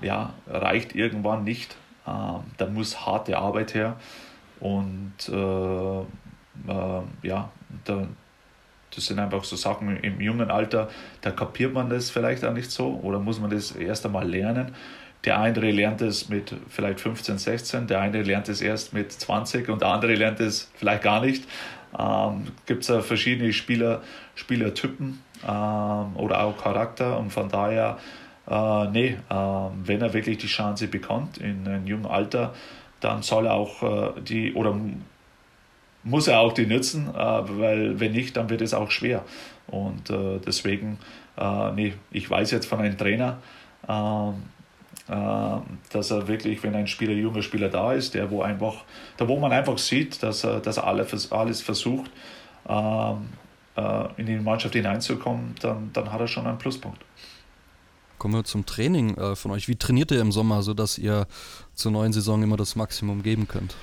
ja, 0.00 0.32
reicht 0.48 0.94
irgendwann 0.94 1.44
nicht. 1.44 1.76
Ähm, 2.06 2.40
da 2.56 2.66
muss 2.66 3.06
harte 3.06 3.38
Arbeit 3.38 3.74
her. 3.74 3.96
Und 4.60 5.14
äh, 5.28 6.00
äh, 6.70 7.02
ja, 7.22 7.50
da, 7.84 8.06
das 8.94 9.06
sind 9.06 9.18
einfach 9.18 9.44
so 9.44 9.56
Sachen 9.56 9.96
im 9.98 10.20
jungen 10.20 10.50
Alter, 10.50 10.88
da 11.20 11.30
kapiert 11.30 11.72
man 11.72 11.88
das 11.90 12.10
vielleicht 12.10 12.44
auch 12.44 12.52
nicht 12.52 12.70
so 12.70 13.00
oder 13.02 13.18
muss 13.18 13.40
man 13.40 13.50
das 13.50 13.72
erst 13.72 14.04
einmal 14.06 14.28
lernen. 14.28 14.74
der 15.24 15.40
eine 15.40 15.70
lernt 15.70 16.02
es 16.02 16.28
mit 16.28 16.54
vielleicht 16.68 17.00
15, 17.00 17.38
16, 17.38 17.86
der 17.86 18.00
eine 18.00 18.22
lernt 18.22 18.48
es 18.48 18.60
erst 18.60 18.92
mit 18.92 19.12
20 19.12 19.68
und 19.68 19.80
der 19.82 19.88
andere 19.88 20.14
lernt 20.14 20.40
es 20.40 20.70
vielleicht 20.74 21.02
gar 21.02 21.20
nicht. 21.20 21.44
Ähm, 21.98 22.48
Gibt 22.66 22.82
es 22.82 22.88
ja 22.88 23.00
verschiedene 23.02 23.52
Spieler, 23.52 24.02
Spielertypen 24.34 25.20
ähm, 25.46 26.16
oder 26.16 26.42
auch 26.44 26.56
Charakter 26.62 27.18
und 27.18 27.30
von 27.30 27.48
daher, 27.48 27.98
äh, 28.48 28.88
nee, 28.88 29.16
äh, 29.28 29.34
wenn 29.84 30.00
er 30.00 30.12
wirklich 30.12 30.38
die 30.38 30.46
Chance 30.46 30.88
bekommt 30.88 31.38
in 31.38 31.66
einem 31.66 31.86
jungen 31.86 32.06
Alter, 32.06 32.54
dann 33.00 33.22
soll 33.22 33.46
er 33.46 33.54
auch 33.54 33.82
äh, 33.82 34.20
die 34.20 34.54
oder 34.54 34.74
muss 36.04 36.28
er 36.28 36.40
auch 36.40 36.52
die 36.52 36.66
nutzen, 36.66 37.08
äh, 37.08 37.18
weil 37.18 38.00
wenn 38.00 38.12
nicht, 38.12 38.36
dann 38.36 38.50
wird 38.50 38.60
es 38.60 38.74
auch 38.74 38.90
schwer. 38.90 39.24
Und 39.68 40.10
äh, 40.10 40.38
deswegen, 40.44 40.98
äh, 41.36 41.72
nee, 41.72 41.94
ich 42.10 42.28
weiß 42.28 42.50
jetzt 42.50 42.66
von 42.66 42.80
einem 42.80 42.96
Trainer, 42.96 43.38
ähm, 43.88 44.34
dass 45.90 46.10
er 46.10 46.28
wirklich, 46.28 46.62
wenn 46.62 46.74
ein 46.74 46.86
Spieler, 46.86 47.12
junger 47.12 47.42
Spieler 47.42 47.68
da 47.68 47.92
ist, 47.92 48.14
der 48.14 48.30
wo 48.30 48.42
einfach, 48.42 48.84
da 49.16 49.26
wo 49.26 49.38
man 49.38 49.52
einfach 49.52 49.76
sieht, 49.76 50.22
dass 50.22 50.44
er, 50.44 50.60
dass 50.60 50.76
er 50.76 50.86
alles, 50.86 51.32
alles 51.32 51.60
versucht, 51.60 52.10
ähm, 52.68 53.28
in 54.16 54.26
die 54.26 54.36
Mannschaft 54.36 54.74
hineinzukommen, 54.74 55.54
dann, 55.60 55.90
dann 55.94 56.12
hat 56.12 56.20
er 56.20 56.28
schon 56.28 56.46
einen 56.46 56.58
Pluspunkt. 56.58 56.98
Kommen 58.18 58.34
wir 58.34 58.44
zum 58.44 58.66
Training 58.66 59.16
von 59.34 59.50
euch. 59.50 59.66
Wie 59.66 59.76
trainiert 59.76 60.10
ihr 60.10 60.20
im 60.20 60.30
Sommer, 60.30 60.62
sodass 60.62 60.98
ihr 60.98 61.26
zur 61.74 61.90
neuen 61.90 62.12
Saison 62.12 62.42
immer 62.42 62.58
das 62.58 62.76
Maximum 62.76 63.22
geben 63.22 63.48
könnt? 63.48 63.74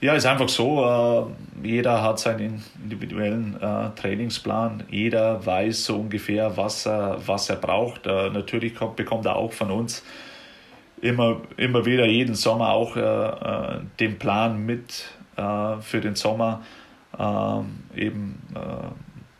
Ja, 0.00 0.14
ist 0.14 0.26
einfach 0.26 0.48
so. 0.48 0.84
Äh, 1.64 1.66
jeder 1.66 2.02
hat 2.02 2.20
seinen 2.20 2.62
individuellen 2.80 3.60
äh, 3.60 3.90
Trainingsplan. 4.00 4.84
Jeder 4.90 5.44
weiß 5.44 5.86
so 5.86 5.96
ungefähr, 5.96 6.56
was 6.56 6.86
er, 6.86 7.18
was 7.26 7.50
er 7.50 7.56
braucht. 7.56 8.06
Äh, 8.06 8.30
natürlich 8.30 8.76
kommt, 8.76 8.94
bekommt 8.94 9.26
er 9.26 9.34
auch 9.34 9.52
von 9.52 9.72
uns 9.72 10.04
immer, 11.00 11.40
immer 11.56 11.84
wieder 11.84 12.06
jeden 12.06 12.36
Sommer 12.36 12.70
auch 12.70 12.94
den 14.00 14.18
Plan 14.18 14.66
mit 14.66 15.04
für 15.36 16.00
den 16.00 16.16
Sommer. 16.16 16.62
Ähm, 17.18 17.84
eben 17.94 18.38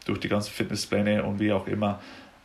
durch 0.09 0.21
die 0.21 0.29
ganzen 0.29 0.53
Fitnesspläne 0.53 1.23
und 1.23 1.39
wie 1.39 1.53
auch 1.53 1.67
immer, 1.67 2.01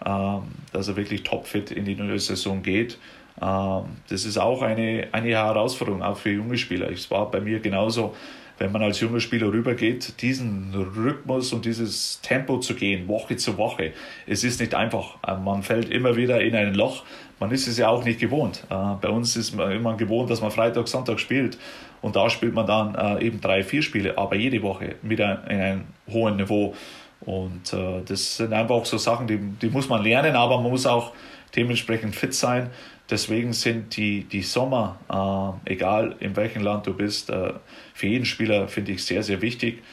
ähm, 0.06 0.44
dass 0.72 0.88
er 0.90 0.96
wirklich 0.96 1.24
topfit 1.24 1.72
in 1.72 1.86
die 1.86 1.96
neue 1.96 2.20
Saison 2.20 2.62
geht. 2.62 2.98
Ähm, 3.42 3.84
das 4.10 4.26
ist 4.26 4.38
auch 4.38 4.62
eine, 4.62 5.08
eine 5.12 5.30
Herausforderung, 5.30 6.04
auch 6.04 6.18
für 6.18 6.32
junge 6.32 6.58
Spieler. 6.58 6.92
Es 6.92 7.10
war 7.10 7.32
bei 7.32 7.40
mir 7.40 7.60
genauso, 7.60 8.14
wenn 8.60 8.72
man 8.72 8.84
als 8.84 9.00
junger 9.00 9.20
Spieler 9.20 9.52
rübergeht, 9.52 10.22
diesen 10.22 10.74
Rhythmus 10.74 11.54
und 11.54 11.66
dieses 11.66 12.22
Tempo 12.22 12.60
zu 12.60 12.76
gehen, 12.76 13.08
Woche 13.08 13.38
zu 13.38 13.58
Woche. 13.58 13.94
Es 14.28 14.44
ist 14.44 14.60
nicht 14.60 14.76
einfach. 14.76 15.18
Äh, 15.26 15.38
man 15.38 15.64
fällt 15.64 15.90
immer 15.90 16.18
wieder 16.18 16.42
in 16.42 16.56
ein 16.56 16.74
Loch. 16.74 17.04
Man 17.40 17.52
ist 17.52 17.68
es 17.68 17.78
ja 17.78 17.88
auch 17.88 18.04
nicht 18.04 18.20
gewohnt. 18.20 18.66
Äh, 18.70 18.76
bei 19.02 19.10
uns 19.10 19.36
ist 19.38 19.56
man 19.56 19.72
immer 19.72 19.96
gewohnt, 19.96 20.30
dass 20.30 20.42
man 20.42 20.52
Freitag, 20.52 20.88
Sonntag 20.88 21.20
spielt. 21.20 21.58
Und 22.04 22.16
da 22.16 22.30
spielt 22.30 22.54
man 22.54 22.68
dann 22.68 22.94
äh, 22.94 23.26
eben 23.26 23.42
drei, 23.42 23.64
vier 23.64 23.82
Spiele, 23.82 24.16
aber 24.20 24.36
jede 24.36 24.62
Woche 24.62 24.98
wieder 25.02 25.44
in 25.50 25.60
einem 25.60 25.84
hohen 26.12 26.36
Niveau. 26.36 26.76
Und 27.22 27.72
das 27.72 28.36
sind 28.36 28.52
einfach 28.52 28.84
so 28.84 28.98
Sachen, 28.98 29.28
die, 29.28 29.38
die 29.38 29.70
muss 29.70 29.88
man 29.88 30.04
lernen, 30.04 30.36
aber 30.36 30.60
man 30.60 30.70
muss 30.70 30.86
auch 30.86 31.14
dementsprechend 31.56 32.18
fit 32.18 32.34
sein. 32.34 32.70
Deswegen 33.10 33.54
sind 33.54 33.98
die, 33.98 34.24
die 34.24 34.42
Sommer, 34.42 34.98
äh, 35.10 35.72
egal 35.72 36.16
in 36.20 36.36
welchem 36.36 36.64
Land 36.64 36.88
du 36.88 36.94
bist, 36.94 37.30
äh, 37.30 37.54
für 37.94 38.08
jeden 38.08 38.26
Spieler 38.26 38.68
finde 38.68 38.94
ich 38.94 39.04
sehr, 39.04 39.24
sehr 39.24 39.42
wichtig. 39.42 39.84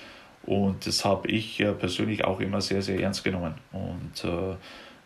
Und 0.44 0.86
das 0.86 1.04
habe 1.04 1.28
ich 1.28 1.60
äh, 1.60 1.72
persönlich 1.72 2.24
auch 2.24 2.40
immer 2.40 2.60
sehr, 2.60 2.82
sehr 2.82 3.00
ernst 3.00 3.24
genommen. 3.24 3.54
Und 3.72 4.24
äh, 4.24 4.52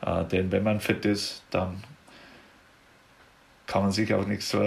äh, 0.07 0.25
denn 0.27 0.53
wenn 0.53 0.63
man 0.63 0.81
fit 0.81 1.05
ist, 1.07 1.45
dann 1.51 1.83
kann 3.67 3.83
man 3.83 3.93
sich 3.93 4.13
auch 4.13 4.27
nichts 4.27 4.53
äh, 4.55 4.59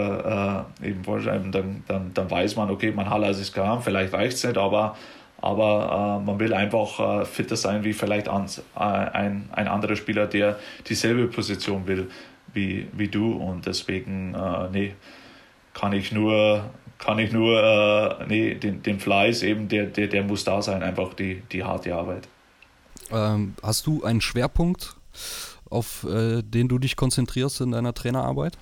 eben 0.84 1.04
vorschreiben. 1.04 1.52
Dann, 1.52 1.84
dann, 1.88 2.14
dann 2.14 2.32
weiß 2.32 2.56
man, 2.56 2.70
okay, 2.70 2.92
man 2.92 3.10
hat 3.10 3.24
alles 3.24 3.54
gehabt, 3.54 3.84
vielleicht 3.84 4.14
reicht 4.14 4.38
es 4.38 4.44
nicht, 4.44 4.58
aber, 4.58 4.98
aber 5.40 6.20
man 6.20 6.40
will 6.40 6.54
einfach 6.54 7.26
fitter 7.28 7.56
sein 7.56 7.84
wie 7.84 7.94
vielleicht 7.94 8.28
ein, 8.28 8.48
ein, 8.76 9.50
ein 9.52 9.68
anderer 9.68 9.96
Spieler, 9.96 10.26
der 10.26 10.58
dieselbe 10.88 11.28
Position 11.28 11.86
will 11.86 12.10
wie, 12.54 12.88
wie 12.94 13.08
du 13.08 13.34
und 13.34 13.66
deswegen, 13.66 14.34
äh, 14.34 14.70
nee, 14.72 14.96
kann 15.74 15.94
ich 15.94 16.12
nur, 16.12 16.70
kann 16.98 17.20
ich 17.20 17.32
nur, 17.32 17.62
äh, 17.62 18.26
nee, 18.28 18.56
den, 18.56 18.82
den 18.82 19.00
Fleiß 19.00 19.44
eben, 19.44 19.68
der, 19.68 19.86
der, 19.86 20.08
der 20.08 20.24
muss 20.24 20.44
da 20.44 20.62
sein, 20.62 20.82
einfach 20.82 21.14
die, 21.14 21.44
die 21.52 21.64
harte 21.64 21.94
Arbeit. 21.94 22.28
Ähm, 23.12 23.54
hast 23.62 23.86
du 23.86 24.04
einen 24.04 24.22
Schwerpunkt, 24.22 24.96
auf 25.70 26.06
äh, 26.10 26.42
den 26.42 26.68
du 26.68 26.80
dich 26.80 26.96
konzentrierst 26.96 27.62
in 27.62 27.72
deiner 27.72 27.94
Trainerarbeit? 27.94 28.58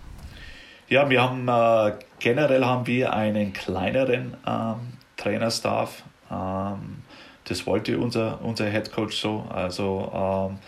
Ja, 0.87 1.09
wir 1.09 1.21
haben 1.21 1.47
äh, 1.47 1.93
generell 2.19 2.63
haben 2.63 2.85
wir 2.85 3.13
einen 3.13 3.53
kleineren 3.53 4.37
ähm, 4.45 4.75
Trainerstaff. 5.17 6.03
Ähm, 6.31 7.03
das 7.45 7.65
wollte 7.65 7.97
unser, 7.97 8.39
unser 8.43 8.69
Head 8.69 8.91
Coach 8.91 9.17
so. 9.17 9.45
Also 9.49 10.11
ähm, 10.13 10.59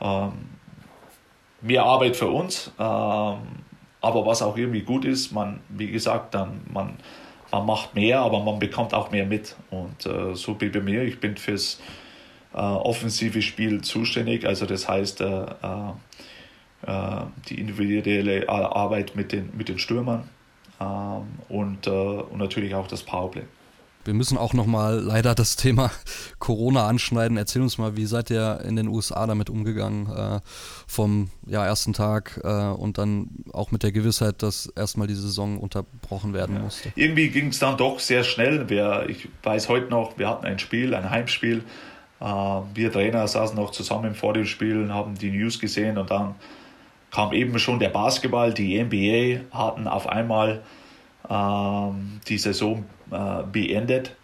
ähm 0.00 0.32
mehr 1.62 1.84
Arbeit 1.84 2.16
für 2.16 2.28
uns, 2.28 2.70
ähm, 2.78 3.38
aber 4.00 4.26
was 4.26 4.42
auch 4.42 4.56
irgendwie 4.56 4.82
gut 4.82 5.04
ist, 5.04 5.32
man, 5.32 5.60
wie 5.68 5.90
gesagt, 5.90 6.34
dann 6.34 6.60
man, 6.72 6.96
man 7.50 7.66
macht 7.66 7.94
mehr, 7.94 8.20
aber 8.20 8.42
man 8.42 8.58
bekommt 8.58 8.94
auch 8.94 9.10
mehr 9.10 9.26
mit. 9.26 9.56
Und 9.70 10.06
äh, 10.06 10.34
so 10.34 10.60
wie 10.60 10.68
bei 10.68 10.80
mir, 10.80 11.02
ich 11.02 11.18
bin 11.18 11.36
fürs 11.36 11.80
äh, 12.54 12.58
offensive 12.58 13.42
Spiel 13.42 13.80
zuständig, 13.80 14.46
also 14.46 14.66
das 14.66 14.88
heißt 14.88 15.20
äh, 15.22 15.24
äh, 15.24 15.92
die 16.86 17.58
individuelle 17.58 18.48
Arbeit 18.48 19.16
mit 19.16 19.32
den, 19.32 19.50
mit 19.56 19.68
den 19.68 19.78
Stürmern 19.78 20.28
ähm, 20.80 21.24
und, 21.48 21.86
äh, 21.86 21.90
und 21.90 22.38
natürlich 22.38 22.74
auch 22.74 22.86
das 22.86 23.02
Powerplay. 23.02 23.42
Wir 24.04 24.14
müssen 24.14 24.38
auch 24.38 24.54
nochmal 24.54 25.00
leider 25.00 25.34
das 25.34 25.56
Thema 25.56 25.90
Corona 26.38 26.86
anschneiden. 26.86 27.36
Erzähl 27.36 27.62
uns 27.62 27.76
mal, 27.76 27.96
wie 27.96 28.06
seid 28.06 28.30
ihr 28.30 28.60
in 28.64 28.76
den 28.76 28.86
USA 28.86 29.26
damit 29.26 29.50
umgegangen? 29.50 30.06
Äh, 30.06 30.40
vom 30.86 31.30
ja, 31.44 31.66
ersten 31.66 31.92
Tag 31.92 32.40
äh, 32.44 32.48
und 32.48 32.98
dann 32.98 33.30
auch 33.52 33.72
mit 33.72 33.82
der 33.82 33.90
Gewissheit, 33.90 34.42
dass 34.42 34.66
erstmal 34.76 35.08
die 35.08 35.14
Saison 35.14 35.58
unterbrochen 35.58 36.34
werden 36.34 36.56
ja. 36.56 36.62
musste. 36.62 36.92
Irgendwie 36.94 37.30
ging 37.30 37.48
es 37.48 37.58
dann 37.58 37.76
doch 37.76 37.98
sehr 37.98 38.22
schnell. 38.22 38.68
Wir, 38.68 39.06
ich 39.08 39.28
weiß 39.42 39.68
heute 39.68 39.88
noch, 39.88 40.18
wir 40.18 40.28
hatten 40.28 40.46
ein 40.46 40.60
Spiel, 40.60 40.94
ein 40.94 41.10
Heimspiel. 41.10 41.64
Äh, 42.20 42.24
wir 42.24 42.92
Trainer 42.92 43.26
saßen 43.26 43.56
noch 43.56 43.72
zusammen 43.72 44.14
vor 44.14 44.34
dem 44.34 44.46
Spiel 44.46 44.80
und 44.82 44.94
haben 44.94 45.16
die 45.16 45.32
News 45.32 45.58
gesehen 45.58 45.98
und 45.98 46.12
dann 46.12 46.36
kam 47.10 47.32
eben 47.32 47.58
schon 47.58 47.78
der 47.78 47.88
Basketball, 47.88 48.52
die 48.52 48.82
NBA 48.82 49.56
hatten 49.56 49.88
auf 49.88 50.08
einmal 50.08 50.62
ähm, 51.30 52.20
die 52.28 52.38
Saison 52.38 52.84
äh, 53.10 53.42
beendet. 53.50 54.14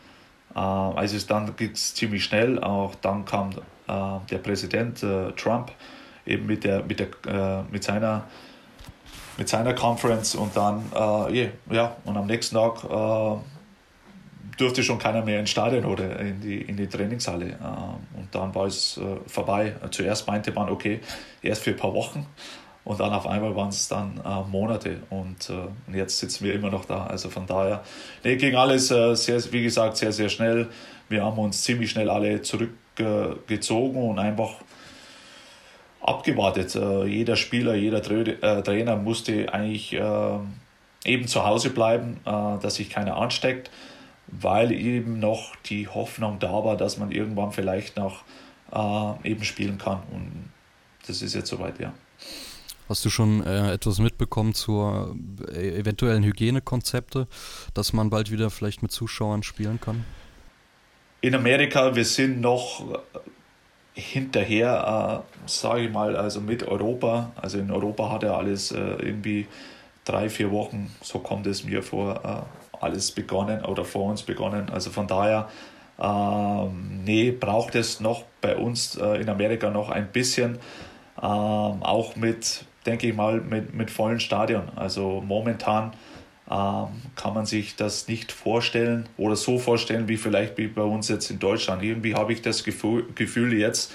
Äh, 0.55 0.59
also 0.59 1.17
es 1.17 1.27
dann 1.27 1.55
geht 1.57 1.77
es 1.77 1.95
ziemlich 1.95 2.25
schnell. 2.25 2.59
Auch 2.63 2.95
dann 2.97 3.25
kam 3.25 3.51
äh, 3.93 4.19
der 4.31 4.39
Präsident 4.39 5.03
äh, 5.03 5.33
Trump 5.33 5.73
eben 6.25 6.47
mit, 6.47 6.65
der, 6.65 6.85
mit, 6.85 7.01
der, 7.01 7.09
äh, 7.27 7.63
mit 7.71 7.83
seiner 7.85 8.25
mit 9.39 9.49
seiner 9.49 9.73
Conference 9.73 10.35
und 10.35 10.55
dann 10.55 10.85
yeah, 11.33 11.49
ja 11.71 11.97
und 12.05 12.19
am 12.19 12.27
nächsten 12.27 12.55
Tag 12.55 12.83
durfte 14.59 14.83
schon 14.83 14.99
keiner 14.99 15.23
mehr 15.23 15.41
ins 15.41 15.49
Stadion 15.49 15.87
oder 15.87 16.21
in 16.21 16.39
die, 16.39 16.61
in 16.61 16.77
die 16.77 16.87
Trainingshalle. 16.87 17.57
und 18.15 18.29
dann 18.31 18.55
war 18.55 18.67
es 18.67 19.01
vorbei. 19.27 19.75
Zuerst 19.91 20.27
meinte 20.27 20.53
man, 20.53 20.69
okay, 20.69 21.01
erst 21.41 21.63
für 21.63 21.71
ein 21.71 21.79
paar 21.79 21.95
Wochen. 21.95 22.27
Und 22.85 22.99
dann 22.99 23.13
auf 23.13 23.27
einmal 23.27 23.55
waren 23.55 23.69
es 23.69 23.87
dann 23.87 24.21
äh, 24.25 24.51
Monate 24.51 24.99
und, 25.11 25.51
äh, 25.51 25.97
jetzt 25.97 26.19
sitzen 26.19 26.45
wir 26.45 26.55
immer 26.55 26.71
noch 26.71 26.85
da. 26.85 27.07
Also 27.07 27.31
von 27.31 27.47
daher, 27.47 27.85
nee, 28.25 28.37
ging 28.37 28.57
alles 28.57 28.91
äh, 28.91 29.15
sehr, 29.15 29.41
wie 29.53 29.63
gesagt, 29.63 29.97
sehr, 29.97 30.13
sehr 30.13 30.29
schnell. 30.29 30.69
Wir 31.09 31.25
haben 31.25 31.39
uns 31.39 31.63
ziemlich 31.63 31.91
schnell 31.91 32.11
alle 32.11 32.43
zurückgezogen 32.43 34.03
und 34.03 34.19
einfach 34.19 34.55
abgewartet. 36.01 36.75
Äh, 36.75 37.05
jeder 37.07 37.37
Spieler, 37.37 37.75
jeder 37.75 37.99
äh, 37.99 38.63
Trainer 38.63 38.97
musste 38.97 39.53
eigentlich 39.53 39.93
äh, 39.93 40.39
eben 41.05 41.27
zu 41.27 41.45
Hause 41.45 41.71
bleiben, 41.71 42.21
dass 42.25 42.77
sich 42.77 42.89
keiner 42.89 43.17
ansteckt, 43.17 43.73
weil 44.29 44.71
eben 44.71 45.19
noch 45.19 45.57
die 45.67 45.89
Hoffnung 45.89 46.39
da 46.39 46.65
war, 46.65 46.77
dass 46.77 46.97
man 46.97 47.11
irgendwann 47.11 47.51
vielleicht 47.51 47.97
noch 47.97 48.23
eben 49.25 49.43
spielen 49.43 49.79
kann. 49.79 50.01
Und 50.13 50.53
das 51.09 51.21
ist 51.23 51.35
jetzt 51.35 51.49
soweit, 51.49 51.81
ja. 51.81 51.93
Hast 52.89 53.05
du 53.05 53.11
schon 53.11 53.45
äh, 53.47 53.73
etwas 53.73 53.99
mitbekommen 53.99 54.55
zur 54.55 55.17
äh, 55.49 55.79
eventuellen 55.79 56.25
Hygienekonzepte, 56.25 57.27
dass 57.75 57.93
man 57.93 58.11
bald 58.11 58.31
wieder 58.31 58.51
vielleicht 58.51 58.83
mit 58.83 58.93
Zuschauern 58.93 59.43
spielen 59.43 59.81
kann? 59.81 60.05
In 61.21 61.35
Amerika, 61.35 61.95
wir 61.95 62.05
sind 62.05 62.41
noch 62.41 62.85
hinterher, 63.95 65.25
äh, 65.45 65.49
sage 65.49 65.83
ich 65.83 65.93
mal, 65.93 66.17
also 66.17 66.41
mit 66.41 66.67
Europa. 66.67 67.33
Also 67.37 67.59
in 67.59 67.71
Europa 67.71 68.11
hat 68.11 68.23
er 68.23 68.37
alles 68.37 68.73
äh, 68.73 68.79
irgendwie 68.79 69.47
drei, 70.05 70.29
vier 70.29 70.51
Wochen, 70.51 70.91
so 71.03 71.19
kommt 71.19 71.47
es 71.47 71.65
mir 71.65 71.83
vor, 71.83 72.21
äh, 72.25 72.85
alles 72.85 73.13
begonnen 73.13 73.65
oder 73.65 73.85
vor 73.85 74.11
uns 74.11 74.23
begonnen. 74.23 74.71
Also 74.71 74.91
von 74.91 75.07
daher, 75.07 75.49
ähm, 76.01 77.03
nee, 77.05 77.31
braucht 77.31 77.75
es 77.75 78.01
noch 78.01 78.25
bei 78.41 78.57
uns 78.57 78.97
äh, 78.97 79.21
in 79.21 79.29
Amerika 79.29 79.71
noch 79.71 79.91
ein 79.91 80.11
bisschen. 80.11 80.59
Ähm, 81.23 81.83
auch 81.83 82.17
mit 82.17 82.65
denke 82.87 83.09
ich 83.09 83.15
mal, 83.15 83.41
mit, 83.41 83.75
mit 83.75 83.91
vollen 83.91 84.21
Stadion. 84.21 84.65
Also 84.77 85.23
momentan 85.27 85.93
ähm, 86.51 86.89
kann 87.17 87.35
man 87.35 87.47
sich 87.47 87.77
das 87.77 88.09
nicht 88.09 88.33
vorstellen 88.33 89.09
oder 89.17 89.37
so 89.37 89.59
vorstellen, 89.59 90.09
wie 90.09 90.17
vielleicht 90.17 90.59
wie 90.59 90.67
bei 90.67 90.83
uns 90.83 91.09
jetzt 91.09 91.31
in 91.31 91.39
Deutschland. 91.39 91.83
Irgendwie 91.83 92.15
habe 92.15 92.33
ich 92.33 92.43
das 92.43 92.65
Gefühl, 92.65 93.07
Gefühl 93.15 93.53
jetzt, 93.55 93.93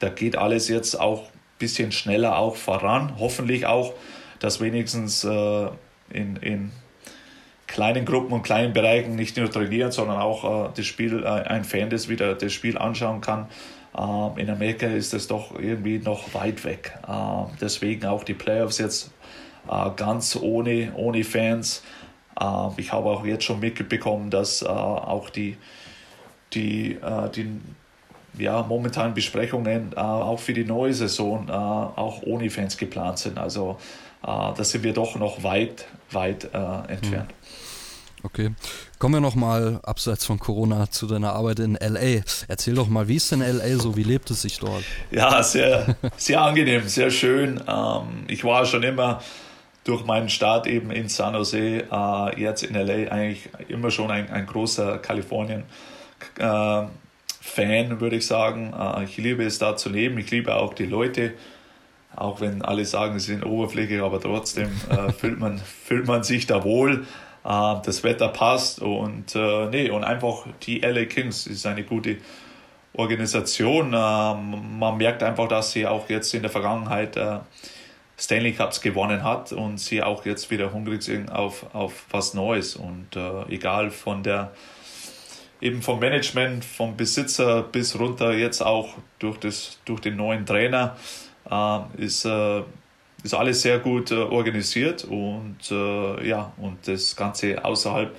da 0.00 0.08
geht 0.08 0.36
alles 0.36 0.68
jetzt 0.68 1.00
auch 1.00 1.22
ein 1.22 1.58
bisschen 1.58 1.92
schneller 1.92 2.36
auch 2.38 2.56
voran. 2.56 3.14
Hoffentlich 3.18 3.66
auch, 3.66 3.94
dass 4.38 4.60
wenigstens 4.60 5.24
äh, 5.24 5.68
in, 6.10 6.36
in 6.36 6.72
kleinen 7.66 8.04
Gruppen 8.04 8.32
und 8.32 8.42
kleinen 8.42 8.72
Bereichen 8.72 9.14
nicht 9.14 9.36
nur 9.36 9.50
trainieren, 9.50 9.92
sondern 9.92 10.18
auch 10.18 10.68
äh, 10.68 10.70
das 10.76 10.86
Spiel, 10.86 11.22
äh, 11.24 11.26
ein 11.26 11.64
Fan, 11.64 11.90
das 11.90 12.08
wieder 12.08 12.34
das 12.34 12.52
Spiel 12.52 12.76
anschauen 12.76 13.20
kann. 13.20 13.48
Ähm, 13.96 14.38
in 14.38 14.50
Amerika 14.50 14.86
ist 14.86 15.12
das 15.12 15.26
doch 15.26 15.58
irgendwie 15.58 15.98
noch 15.98 16.34
weit 16.34 16.64
weg. 16.64 16.98
Ähm, 17.08 17.46
deswegen 17.60 18.06
auch 18.06 18.24
die 18.24 18.34
Playoffs 18.34 18.78
jetzt 18.78 19.10
äh, 19.68 19.90
ganz 19.96 20.36
ohne, 20.36 20.92
ohne 20.96 21.24
Fans. 21.24 21.82
Ähm, 22.40 22.70
ich 22.76 22.92
habe 22.92 23.08
auch 23.08 23.24
jetzt 23.24 23.44
schon 23.44 23.60
mitbekommen, 23.60 24.30
dass 24.30 24.62
äh, 24.62 24.66
auch 24.66 25.30
die, 25.30 25.56
die, 26.52 26.94
äh, 26.94 27.30
die 27.30 27.60
ja, 28.36 28.62
momentanen 28.62 29.14
Besprechungen 29.14 29.96
auch 29.96 30.40
für 30.40 30.52
die 30.54 30.64
neue 30.64 30.92
Saison 30.92 31.48
auch 31.48 32.20
ohne 32.24 32.50
Fans 32.50 32.76
geplant 32.76 33.20
sind. 33.20 33.38
Also 33.38 33.78
da 34.20 34.56
sind 34.58 34.82
wir 34.82 34.92
doch 34.92 35.14
noch 35.14 35.44
weit, 35.44 35.86
weit 36.10 36.42
entfernt. 36.88 37.28
Mhm. 37.28 37.73
Okay. 38.24 38.52
Kommen 38.98 39.16
wir 39.16 39.20
nochmal 39.20 39.80
abseits 39.82 40.24
von 40.24 40.38
Corona 40.38 40.90
zu 40.90 41.06
deiner 41.06 41.34
Arbeit 41.34 41.58
in 41.58 41.74
LA. 41.74 42.22
Erzähl 42.48 42.74
doch 42.74 42.88
mal, 42.88 43.06
wie 43.06 43.16
ist 43.16 43.30
denn 43.30 43.40
LA 43.40 43.76
so? 43.76 43.98
Wie 43.98 44.02
lebt 44.02 44.30
es 44.30 44.40
sich 44.40 44.58
dort? 44.58 44.82
Ja, 45.10 45.42
sehr, 45.42 45.94
sehr 46.16 46.40
angenehm, 46.40 46.88
sehr 46.88 47.10
schön. 47.10 47.60
Ähm, 47.68 48.24
ich 48.28 48.42
war 48.42 48.64
schon 48.64 48.82
immer 48.82 49.22
durch 49.84 50.06
meinen 50.06 50.30
Start 50.30 50.66
eben 50.66 50.90
in 50.90 51.10
San 51.10 51.34
Jose, 51.34 51.84
äh, 51.92 52.40
jetzt 52.40 52.62
in 52.62 52.74
LA, 52.74 53.12
eigentlich 53.12 53.50
immer 53.68 53.90
schon 53.90 54.10
ein, 54.10 54.30
ein 54.30 54.46
großer 54.46 54.96
Kalifornien-Fan, 54.98 56.88
äh, 57.58 58.00
würde 58.00 58.16
ich 58.16 58.26
sagen. 58.26 58.72
Äh, 58.72 59.04
ich 59.04 59.18
liebe 59.18 59.44
es 59.44 59.58
da 59.58 59.76
zu 59.76 59.90
leben. 59.90 60.16
Ich 60.16 60.30
liebe 60.30 60.54
auch 60.54 60.72
die 60.72 60.86
Leute 60.86 61.34
auch 62.16 62.40
wenn 62.40 62.62
alle 62.62 62.84
sagen, 62.84 63.18
sie 63.18 63.32
sind 63.32 63.44
oberflächlich, 63.44 64.00
aber 64.00 64.20
trotzdem 64.20 64.70
äh, 64.88 65.12
fühlt, 65.12 65.40
man, 65.40 65.58
fühlt 65.58 66.06
man 66.06 66.22
sich 66.22 66.46
da 66.46 66.62
wohl 66.62 67.04
das 67.44 68.02
Wetter 68.02 68.28
passt 68.28 68.80
und 68.80 69.34
äh, 69.34 69.66
nee, 69.66 69.90
und 69.90 70.02
einfach 70.02 70.46
die 70.62 70.80
LA 70.80 71.04
Kings 71.04 71.46
ist 71.46 71.66
eine 71.66 71.84
gute 71.84 72.16
Organisation. 72.94 73.92
Ähm, 73.94 74.78
man 74.78 74.96
merkt 74.96 75.22
einfach, 75.22 75.48
dass 75.48 75.72
sie 75.72 75.86
auch 75.86 76.08
jetzt 76.08 76.32
in 76.32 76.42
der 76.42 76.50
Vergangenheit 76.50 77.16
äh, 77.16 77.40
Stanley 78.16 78.52
Cups 78.52 78.80
gewonnen 78.80 79.24
hat 79.24 79.52
und 79.52 79.78
sie 79.78 80.02
auch 80.02 80.24
jetzt 80.24 80.50
wieder 80.50 80.72
hungrig 80.72 81.02
sind 81.02 81.30
auf, 81.30 81.66
auf 81.74 82.06
was 82.10 82.32
Neues. 82.32 82.76
Und 82.76 83.16
äh, 83.16 83.42
egal 83.50 83.90
von 83.90 84.22
der 84.22 84.52
eben 85.60 85.82
vom 85.82 85.98
Management, 85.98 86.64
vom 86.64 86.96
Besitzer 86.96 87.62
bis 87.62 87.98
runter 87.98 88.32
jetzt 88.32 88.62
auch 88.62 88.94
durch, 89.18 89.38
das, 89.38 89.80
durch 89.84 90.00
den 90.00 90.16
neuen 90.16 90.46
Trainer 90.46 90.96
äh, 91.50 91.78
ist 91.98 92.24
äh, 92.24 92.62
ist 93.24 93.34
alles 93.34 93.62
sehr 93.62 93.78
gut 93.78 94.10
äh, 94.10 94.16
organisiert 94.16 95.04
und 95.04 95.56
äh, 95.70 96.28
ja, 96.28 96.52
und 96.58 96.86
das 96.86 97.16
Ganze 97.16 97.64
außerhalb, 97.64 98.10
äh, 98.10 98.14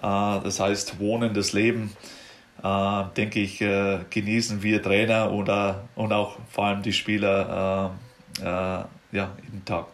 das 0.00 0.58
heißt 0.58 0.98
Wohnen, 0.98 1.34
das 1.34 1.52
Leben, 1.52 1.92
äh, 2.62 3.04
denke 3.14 3.40
ich, 3.40 3.60
äh, 3.60 4.00
genießen 4.08 4.62
wir 4.62 4.82
Trainer 4.82 5.30
oder, 5.30 5.86
und 5.94 6.12
auch 6.12 6.38
vor 6.48 6.64
allem 6.64 6.82
die 6.82 6.94
Spieler 6.94 7.94
äh, 8.40 8.44
ja, 9.14 9.36
jeden 9.44 9.64
Tag. 9.66 9.86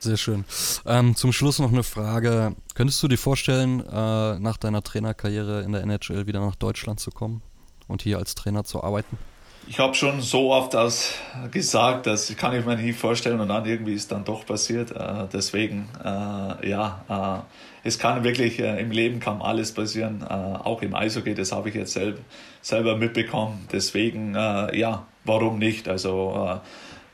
Sehr 0.00 0.16
schön. 0.16 0.44
Ähm, 0.84 1.14
zum 1.14 1.32
Schluss 1.32 1.60
noch 1.60 1.70
eine 1.70 1.84
Frage. 1.84 2.56
Könntest 2.74 3.00
du 3.04 3.06
dir 3.06 3.18
vorstellen, 3.18 3.76
nach 3.76 4.56
deiner 4.56 4.82
Trainerkarriere 4.82 5.62
in 5.62 5.70
der 5.70 5.82
NHL 5.82 6.26
wieder 6.26 6.40
nach 6.40 6.56
Deutschland 6.56 6.98
zu 6.98 7.12
kommen 7.12 7.40
und 7.86 8.02
hier 8.02 8.18
als 8.18 8.34
Trainer 8.34 8.64
zu 8.64 8.82
arbeiten? 8.82 9.16
Ich 9.66 9.78
habe 9.78 9.94
schon 9.94 10.20
so 10.20 10.52
oft 10.52 10.74
das 10.74 11.14
gesagt, 11.50 12.06
das 12.06 12.34
kann 12.36 12.56
ich 12.56 12.64
mir 12.64 12.76
nie 12.76 12.92
vorstellen 12.92 13.40
und 13.40 13.48
dann 13.48 13.64
irgendwie 13.64 13.94
ist 13.94 14.10
dann 14.10 14.24
doch 14.24 14.44
passiert. 14.44 14.90
Äh, 14.90 15.26
deswegen, 15.32 15.88
äh, 16.04 16.68
ja, 16.68 17.44
äh, 17.84 17.86
es 17.86 17.98
kann 17.98 18.22
wirklich, 18.24 18.58
im 18.60 18.90
Leben 18.90 19.18
kann 19.18 19.42
alles 19.42 19.74
passieren, 19.74 20.22
auch 20.22 20.82
im 20.82 20.94
Eishockey, 20.94 21.34
das 21.34 21.50
habe 21.50 21.68
ich 21.68 21.74
jetzt 21.74 21.94
selb, 21.94 22.20
selber 22.60 22.96
mitbekommen. 22.96 23.66
Deswegen, 23.72 24.34
ja, 24.34 25.04
warum 25.24 25.58
nicht? 25.58 25.88
Also 25.88 26.60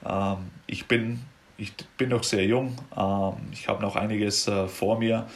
ähm, 0.04 0.36
ich, 0.66 0.84
bin, 0.84 1.20
ich 1.56 1.72
bin 1.96 2.10
noch 2.10 2.22
sehr 2.22 2.44
jung, 2.44 2.76
ähm, 2.94 3.48
ich 3.50 3.66
habe 3.66 3.80
noch 3.80 3.96
einiges 3.96 4.50
vor 4.66 4.98
mir 4.98 5.26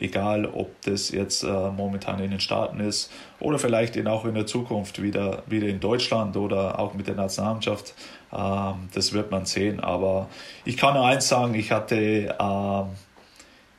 egal 0.00 0.46
ob 0.46 0.80
das 0.82 1.10
jetzt 1.10 1.42
äh, 1.42 1.46
momentan 1.46 2.20
in 2.20 2.30
den 2.30 2.40
Staaten 2.40 2.80
ist 2.80 3.10
oder 3.40 3.58
vielleicht 3.58 3.96
in, 3.96 4.06
auch 4.06 4.24
in 4.24 4.34
der 4.34 4.46
Zukunft 4.46 5.02
wieder, 5.02 5.42
wieder 5.46 5.68
in 5.68 5.80
Deutschland 5.80 6.36
oder 6.36 6.78
auch 6.78 6.94
mit 6.94 7.06
der 7.08 7.14
Nationalmannschaft. 7.14 7.94
Ähm, 8.32 8.88
das 8.94 9.12
wird 9.12 9.30
man 9.30 9.46
sehen. 9.46 9.80
Aber 9.80 10.28
ich 10.64 10.76
kann 10.76 10.94
nur 10.94 11.06
eins 11.06 11.28
sagen, 11.28 11.54
ich 11.54 11.72
hatte, 11.72 12.34
ähm, 12.38 12.86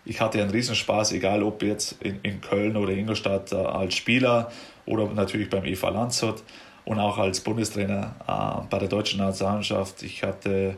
ich 0.05 0.21
hatte 0.21 0.41
einen 0.41 0.51
Riesenspaß, 0.51 1.13
egal 1.13 1.43
ob 1.43 1.63
jetzt 1.63 2.01
in, 2.01 2.19
in 2.23 2.41
Köln 2.41 2.75
oder 2.75 2.91
Ingolstadt 2.91 3.51
äh, 3.51 3.55
als 3.55 3.95
Spieler 3.95 4.51
oder 4.85 5.07
natürlich 5.07 5.49
beim 5.49 5.65
EV 5.65 5.89
Landshut 5.89 6.43
und 6.85 6.99
auch 6.99 7.17
als 7.17 7.39
Bundestrainer 7.41 8.15
äh, 8.27 8.67
bei 8.69 8.79
der 8.79 8.89
deutschen 8.89 9.19
Nationalmannschaft. 9.19 10.03
Ich 10.03 10.23
hatte 10.23 10.75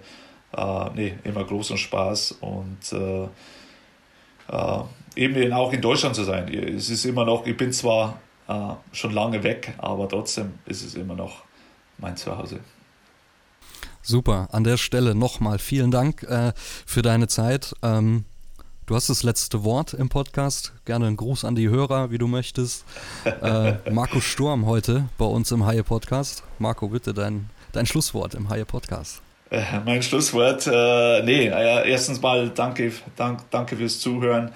äh, 0.56 0.90
nee, 0.96 1.14
immer 1.24 1.44
großen 1.44 1.78
Spaß 1.78 2.34
und 2.42 2.94
äh, 2.94 3.24
äh, 4.52 4.84
eben 5.16 5.54
auch 5.54 5.74
in 5.74 5.82
Deutschland 5.82 6.16
zu 6.16 6.24
sein. 6.24 6.48
Es 6.54 6.90
ist 6.90 7.06
immer 7.06 7.26
noch, 7.26 7.46
ich 7.46 7.58
bin 7.58 7.72
zwar 7.74 8.20
äh, 8.48 8.54
schon 8.92 9.12
lange 9.14 9.44
weg, 9.44 9.74
aber 9.78 10.08
trotzdem 10.08 10.54
ist 10.66 10.84
es 10.84 10.96
immer 10.96 11.16
noch 11.16 11.44
mein 11.98 12.18
Zuhause. 12.18 12.60
Super, 14.02 14.50
an 14.52 14.64
der 14.64 14.78
Stelle 14.78 15.14
nochmal 15.14 15.60
vielen 15.60 15.92
Dank 15.92 16.24
äh, 16.24 16.54
für 16.56 17.02
deine 17.02 17.28
Zeit. 17.28 17.76
Ähm, 17.84 18.26
du 18.88 18.96
hast 18.96 19.10
das 19.10 19.22
letzte 19.22 19.64
Wort 19.64 19.94
im 19.94 20.10
Podcast. 20.10 20.74
Gerne 20.86 21.06
einen 21.06 21.18
Gruß 21.18 21.46
an 21.46 21.56
die 21.56 21.70
Hörer, 21.70 22.10
wie 22.10 22.18
du 22.18 22.28
möchtest. 22.28 22.84
Äh, 23.26 23.74
Marco 23.92 24.20
Sturm 24.20 24.66
heute 24.66 25.08
bei 25.20 25.26
uns 25.26 25.52
im 25.52 25.66
Haie 25.66 25.84
Podcast. 25.84 26.44
Marco, 26.58 26.88
bitte 26.88 27.14
dein, 27.14 27.50
dein 27.74 27.86
Schlusswort 27.86 28.34
im 28.34 28.50
Haie 28.50 28.66
Podcast. 28.66 29.22
Äh, 29.52 29.62
mein 29.86 30.02
Schlusswort, 30.02 30.66
äh, 30.66 31.24
nee, 31.24 31.48
äh, 31.48 31.90
erstens 31.90 32.22
mal 32.22 32.50
danke, 32.50 32.92
dank, 33.18 33.42
danke 33.52 33.78
fürs 33.78 34.00
Zuhören. 34.00 34.52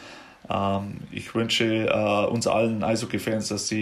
Ähm, 0.49 0.97
ich 1.11 1.33
wünsche 1.35 1.87
äh, 1.87 2.25
uns 2.27 2.47
allen 2.47 2.83
Eishockey-Fans, 2.83 3.49
dass, 3.49 3.73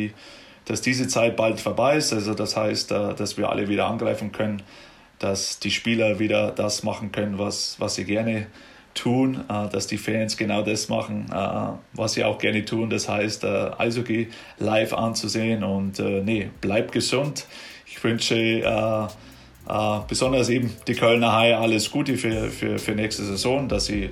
dass 0.65 0.81
diese 0.81 1.07
Zeit 1.07 1.35
bald 1.35 1.59
vorbei 1.59 1.97
ist. 1.97 2.13
Also 2.13 2.33
das 2.33 2.55
heißt, 2.55 2.91
äh, 2.91 3.13
dass 3.15 3.37
wir 3.37 3.49
alle 3.49 3.67
wieder 3.67 3.87
angreifen 3.87 4.31
können, 4.31 4.61
dass 5.19 5.59
die 5.59 5.71
Spieler 5.71 6.19
wieder 6.19 6.51
das 6.51 6.83
machen 6.83 7.11
können, 7.11 7.39
was, 7.39 7.75
was 7.79 7.95
sie 7.95 8.05
gerne 8.05 8.47
tun, 8.93 9.43
äh, 9.49 9.69
dass 9.69 9.87
die 9.87 9.97
Fans 9.97 10.37
genau 10.37 10.61
das 10.61 10.89
machen, 10.89 11.25
äh, 11.31 11.67
was 11.93 12.13
sie 12.13 12.23
auch 12.23 12.37
gerne 12.37 12.65
tun. 12.65 12.89
Das 12.89 13.09
heißt, 13.09 13.43
äh, 13.43 13.71
Eishockey 13.77 14.29
live 14.59 14.93
anzusehen 14.93 15.63
und 15.63 15.99
nee, 15.99 16.49
bleibt 16.61 16.91
gesund. 16.91 17.45
Ich 17.85 18.03
wünsche 18.03 19.09
besonders 20.07 20.49
eben 20.49 20.73
die 20.87 20.95
Kölner 20.95 21.33
Haie 21.33 21.57
alles 21.57 21.89
Gute 21.89 22.17
für, 22.17 22.49
für, 22.49 22.79
für 22.79 22.91
nächste 22.93 23.23
Saison, 23.23 23.69
dass 23.69 23.85
sie 23.85 24.09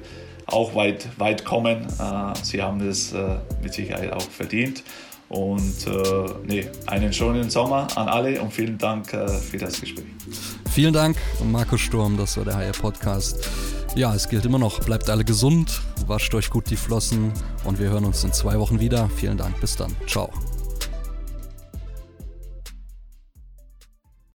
auch 0.52 0.76
weit, 0.76 1.08
weit 1.18 1.46
kommen. 1.46 1.86
Äh, 2.00 2.34
sie 2.44 2.62
haben 2.62 2.86
das 2.86 3.14
äh, 3.14 3.38
mit 3.62 3.74
Sicherheit 3.74 4.12
auch 4.14 4.22
verdient. 4.22 4.84
Und 5.30 5.88
äh, 5.88 6.30
nee, 6.46 6.68
einen 6.88 7.14
schönen 7.14 7.50
Sommer 7.50 7.88
an 7.96 8.10
alle 8.10 8.42
und 8.42 8.52
vielen 8.52 8.78
Dank 8.78 9.14
äh, 9.14 9.30
für 9.30 9.58
das 9.58 9.80
Gespräch. 9.80 10.06
Vielen 10.70 10.94
Dank, 10.94 11.16
Markus 11.46 11.80
Sturm, 11.80 12.18
das 12.18 12.36
war 12.36 12.44
der 12.44 12.56
HR 12.56 12.74
Podcast. 12.74 13.50
Ja, 13.96 14.14
es 14.14 14.28
gilt 14.28 14.46
immer 14.46 14.60
noch, 14.60 14.82
bleibt 14.82 15.10
alle 15.10 15.24
gesund, 15.24 15.82
wascht 16.06 16.34
euch 16.34 16.50
gut 16.50 16.70
die 16.70 16.76
Flossen 16.76 17.32
und 17.64 17.80
wir 17.80 17.90
hören 17.90 18.06
uns 18.06 18.24
in 18.26 18.34
zwei 18.34 18.60
Wochen 18.60 18.82
wieder. 18.82 19.10
Vielen 19.16 19.38
Dank, 19.38 19.60
bis 19.62 19.78
dann. 19.78 19.96
Ciao. 20.06 20.30